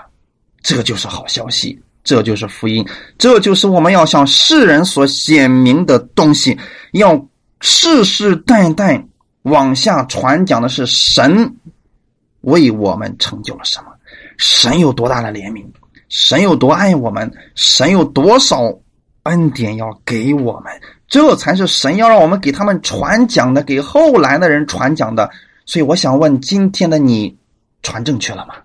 [0.63, 2.83] 这就是好消息，这就是福音，
[3.17, 6.57] 这就是我们要向世人所显明的东西。
[6.93, 7.27] 要
[7.59, 9.05] 世世代代
[9.43, 11.53] 往下传讲的是神
[12.41, 13.91] 为我们成就了什么？
[14.37, 15.65] 神有多大的怜悯？
[16.09, 17.31] 神有多爱我们？
[17.55, 18.73] 神有多少
[19.23, 20.71] 恩典要给我们？
[21.07, 25.29] 这才是神要让我们给他们传讲的，给后来的人传讲的。
[25.65, 27.37] 所以，我想问：今天的你
[27.81, 28.55] 传正确了吗？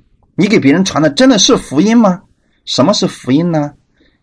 [0.41, 2.20] 你给别人传的真的是福音吗？
[2.64, 3.72] 什么是福音呢？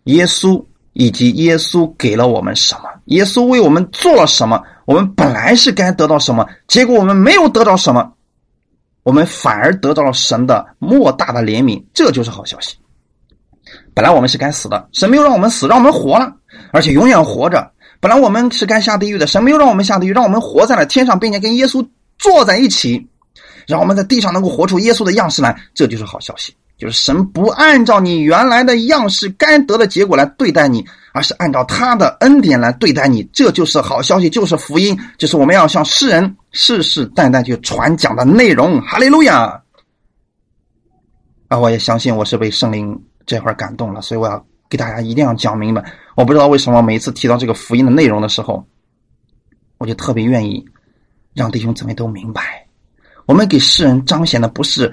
[0.04, 0.64] 耶稣
[0.94, 2.84] 以及耶稣给了我们什么？
[3.04, 4.62] 耶稣为我们做了什么？
[4.86, 8.14] 我们本来是该得到什么，结果我们没有得到什么，
[9.02, 12.78] 我们反而得到了神的莫大的怜悯，这就是好消息。
[13.92, 16.32] 本来我们是该死的，神没有让我们死，让我们活了，
[16.72, 17.72] 而且永远活着。
[18.00, 21.86] 本来我们是该下地狱的，神没有让我们下地狱，让我们活在了天上，并且跟耶稣
[22.16, 23.06] 坐在一起。
[23.66, 26.54] 让我们在地上能够活出耶稣的样式来，这就是好消息。
[26.78, 38.78] 就是神不按照你原来的样式该得的结果来对待你，而是按照他的恩典来对待你，这就是好消息，就是福音，就是我们要向世人世世代代去传讲的内容。
[38.82, 39.62] 哈利路亚！
[41.48, 45.82] 啊，我也相信我是被圣灵这块感动了，所以我要给大家一定要讲明白。
[46.14, 48.62] 我不知道为什么每一次提到这个福音的内容的时候，
[49.78, 50.62] 我就特别愿意
[51.32, 52.65] 让弟兄姊妹都明白。
[53.26, 54.86] 我们给世人彰显的不是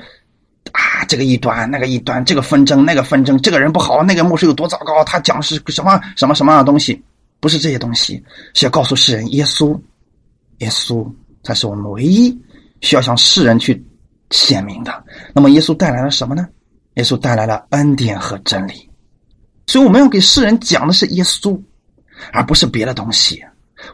[0.72, 7.02] 啊，这个异端，那个异端，这个纷争，那个纷争，这个人不好，那个牧师有多糟糕，他讲是什么什么什么样的东西，
[7.40, 8.24] 不是这些东西，
[8.54, 9.80] 是要告诉世人，耶稣，
[10.60, 11.08] 耶稣
[11.44, 12.36] 才是我们唯一
[12.82, 13.86] 需要向世人去
[14.32, 15.04] 显明的。
[15.34, 16.48] 那么，耶稣带来了什么呢？
[16.96, 18.90] 耶稣带来了恩典和真理，
[19.68, 21.60] 所以我们要给世人讲的是耶稣，
[22.32, 23.44] 而不是别的东西。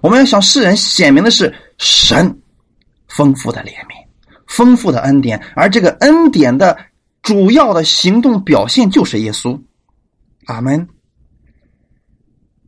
[0.01, 2.37] 我们要向世人显明的是神
[3.07, 3.98] 丰富的怜悯。
[4.49, 6.77] 丰富的恩典，而这个恩典的
[7.21, 9.57] 主要的行动表现就是耶稣。
[10.47, 10.85] 阿门。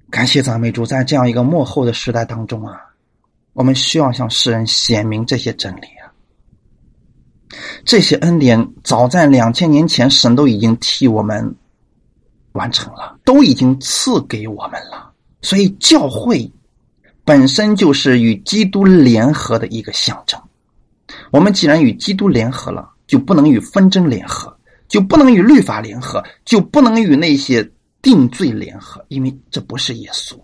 [0.09, 2.79] 感谢赞美主，在这样一个幕后的时代当中啊，
[3.53, 6.11] 我们需要向世人显明这些真理啊。
[7.83, 11.55] 这些恩典早在两千年前，神都已经替我们
[12.51, 15.11] 完成了，都已经赐给我们了。
[15.41, 16.51] 所以，教会
[17.23, 20.39] 本身就是与基督联合的一个象征。
[21.31, 24.55] 我们既然与基督联合了，就不能与纷争联合，
[24.87, 27.69] 就不能与律法联合，就不能与那些
[28.01, 30.35] 定罪联合，因为这不是耶稣。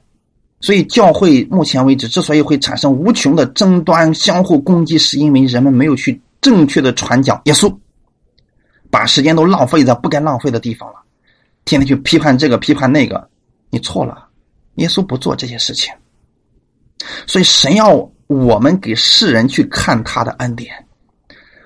[0.60, 7.74] 所以，教会目前为止之所以会产生无穷的争端、相互攻击，是因为人们没有去正确的传讲耶稣，
[8.90, 10.96] 把时间都浪费在不该浪费的地方了。
[11.64, 13.30] 天天去批判这个批判那个，
[13.70, 14.28] 你错了。
[14.76, 15.94] 耶稣不做这些事情，
[17.26, 20.72] 所以神要我们给世人去看他的恩典。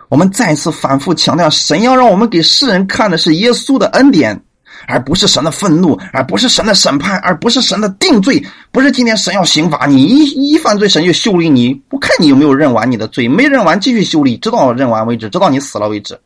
[0.09, 4.39] 我们再次反复强调，神要让我们给世人看的是耶稣的恩典，
[4.87, 8.45] 而不是神的愤怒，而不是神的审判，而不是神的定罪。
[8.71, 16.19] 不是今天神要刑罚你，一一犯罪，神就修理你，不看你有没有认完你的罪，没认完继续修理，直到认完为止，直到你死了为止。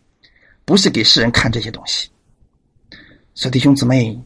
[0.65, 2.09] 不是给世人看这些东西。
[3.35, 4.19] 所以弟兄姊妹，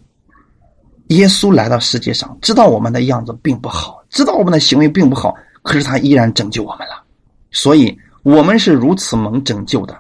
[1.08, 7.04] 耶稣来到世界上，知道我们的样子并不好，知道我们的行为并不好，可是他依然拯救我们了。
[7.52, 7.98] 所以。
[8.22, 9.98] 我们是如此蒙拯救的，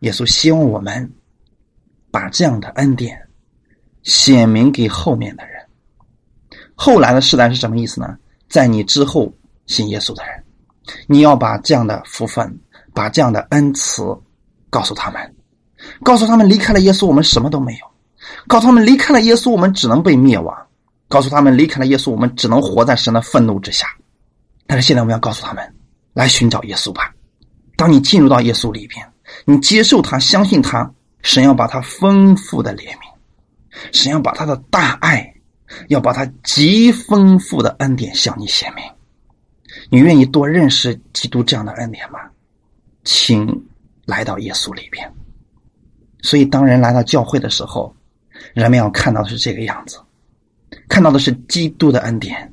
[0.00, 1.08] 耶稣希望我们
[2.10, 3.16] 把这样的恩典
[4.02, 5.64] 显明给后面的人。
[6.74, 8.18] 后来的世代是什么意思呢？
[8.48, 9.32] 在你之后
[9.66, 10.44] 信耶稣的人，
[11.06, 12.58] 你要把这样的福分、
[12.92, 14.02] 把这样的恩慈
[14.68, 15.34] 告诉他们，
[16.02, 17.86] 告诉他们离开了耶稣我们什么都没有，
[18.48, 20.54] 告诉他们离开了耶稣我们只能被灭亡，
[21.06, 23.86] 告诉他们离开了耶稣我们只能活在神的愤怒之下。
[24.66, 25.74] 但是现在我们要告诉他们，
[26.12, 27.14] 来寻找耶稣吧。
[27.76, 29.06] 当你进入到耶稣里边，
[29.44, 30.92] 你接受他，相信他，
[31.22, 35.34] 神要把他丰富的怜悯，神要把他的大爱，
[35.88, 38.84] 要把他极丰富的恩典向你显明。
[39.90, 42.20] 你愿意多认识基督这样的恩典吗？
[43.02, 43.66] 请
[44.06, 45.12] 来到耶稣里边。
[46.22, 47.94] 所以，当人来到教会的时候，
[48.54, 49.98] 人们要看到的是这个样子，
[50.88, 52.50] 看到的是基督的恩典，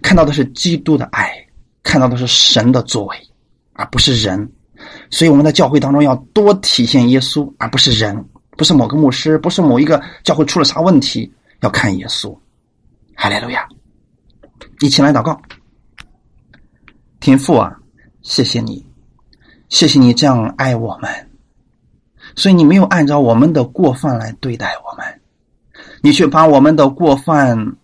[0.00, 1.34] 看到的是基督的爱，
[1.82, 3.16] 看到的是神的作为，
[3.72, 4.52] 而不是人。
[5.10, 8.24] 所以我们在教会当中要多体现耶稣，而不是人，
[8.56, 12.34] 不是某个牧师，不是某一个教会出了啥问题，要看耶稣。
[13.14, 13.68] 哈利路亚！
[14.80, 15.38] 一起来祷告，
[17.20, 17.76] 天父啊，
[18.22, 18.86] 谢谢你，
[19.68, 21.30] 谢谢你这样爱我们，
[22.34, 25.20] 所以你没有按照我们的过犯来对待我们，
[26.02, 27.76] 你却把我们的过犯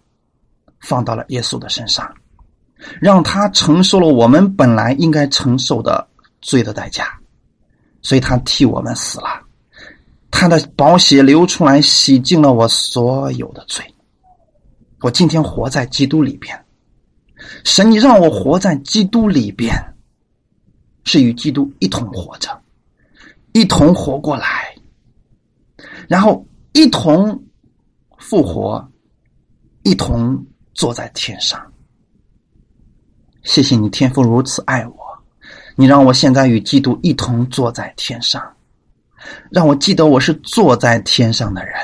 [0.81, 2.11] 放到了耶稣的身上，
[3.01, 6.07] 让他承受了我们本来应该承受的。
[6.43, 7.09] 罪的代价，
[8.03, 9.43] 所以他替我们死了，
[10.31, 13.85] 他的宝血流出来，洗净了我所有的罪。
[15.01, 16.65] 我今天活在基督里边，
[17.65, 19.75] 神，你让我活在基督里边，
[21.03, 22.57] 是与基督一同活着，
[23.53, 24.73] 一同活过来，
[26.07, 27.43] 然后一同
[28.19, 28.89] 复活，
[29.83, 31.61] 一同坐在天上。
[33.47, 34.97] 谢谢你，天父如此爱我。
[35.77, 38.43] 你让我现在与基督一同坐在天上，
[39.51, 41.75] 让我记得我是坐在天上的人，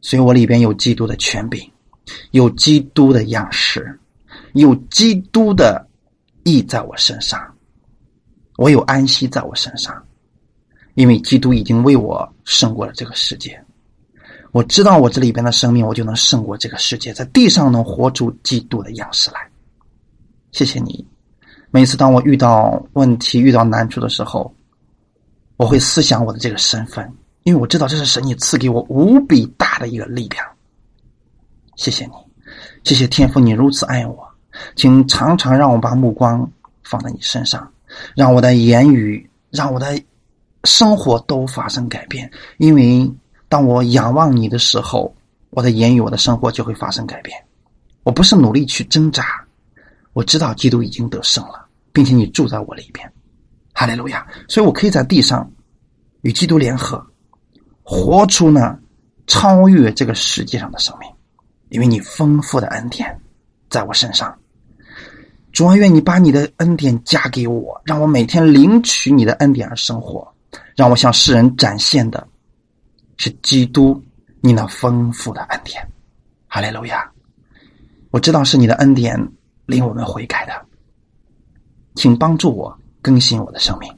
[0.00, 1.70] 所以我里边有基督的权柄，
[2.30, 4.00] 有基督的样式，
[4.54, 5.86] 有基督的
[6.44, 7.38] 意在我身上，
[8.56, 10.02] 我有安息在我身上，
[10.94, 13.62] 因为基督已经为我胜过了这个世界。
[14.52, 19.46] 我知道我这里边的生命，我就能胜过这个世界，在地上能活出基督的样式来。
[20.58, 21.06] 谢谢你。
[21.70, 24.52] 每次当我遇到问题、遇到难处的时候，
[25.56, 27.08] 我会思想我的这个身份，
[27.44, 30.44] 因为我知道这是神你赐给我无比大的一个力量。
[31.76, 32.12] 谢谢你，
[32.82, 34.28] 谢谢天父，你如此爱我，
[34.74, 36.50] 请常常让我把目光
[36.82, 37.72] 放在你身上，
[38.16, 39.96] 让我的言语、让我的
[40.64, 42.28] 生活都发生改变。
[42.56, 43.08] 因为
[43.48, 45.14] 当我仰望你的时候，
[45.50, 47.38] 我的言语、我的生活就会发生改变。
[48.02, 49.44] 我不是努力去挣扎。
[50.18, 53.08] 我知道基督已经得胜了，并且你住在我里边，
[53.72, 54.26] 哈利路亚！
[54.48, 55.48] 所以我可以在地上
[56.22, 57.00] 与基督联合，
[57.84, 58.76] 活出呢
[59.28, 61.08] 超越这个世界上的生命，
[61.68, 63.16] 因为你丰富的恩典
[63.70, 64.36] 在我身上。
[65.52, 70.34] 主啊，愿你把你的恩典加给我，让我每天领取你的恩典而生活，
[70.74, 72.26] 让我向世人展现的
[73.18, 74.02] 是基督
[74.40, 75.80] 你那丰富的恩典，
[76.48, 77.08] 哈利路亚！
[78.10, 79.16] 我知道是你的恩典。
[79.68, 80.66] 令我们悔改的，
[81.94, 83.92] 请帮助我更新我的生命，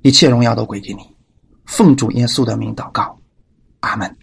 [0.00, 1.02] 一切荣耀都归给你。
[1.66, 3.14] 奉主耶稣的名祷告，
[3.80, 4.10] 阿门。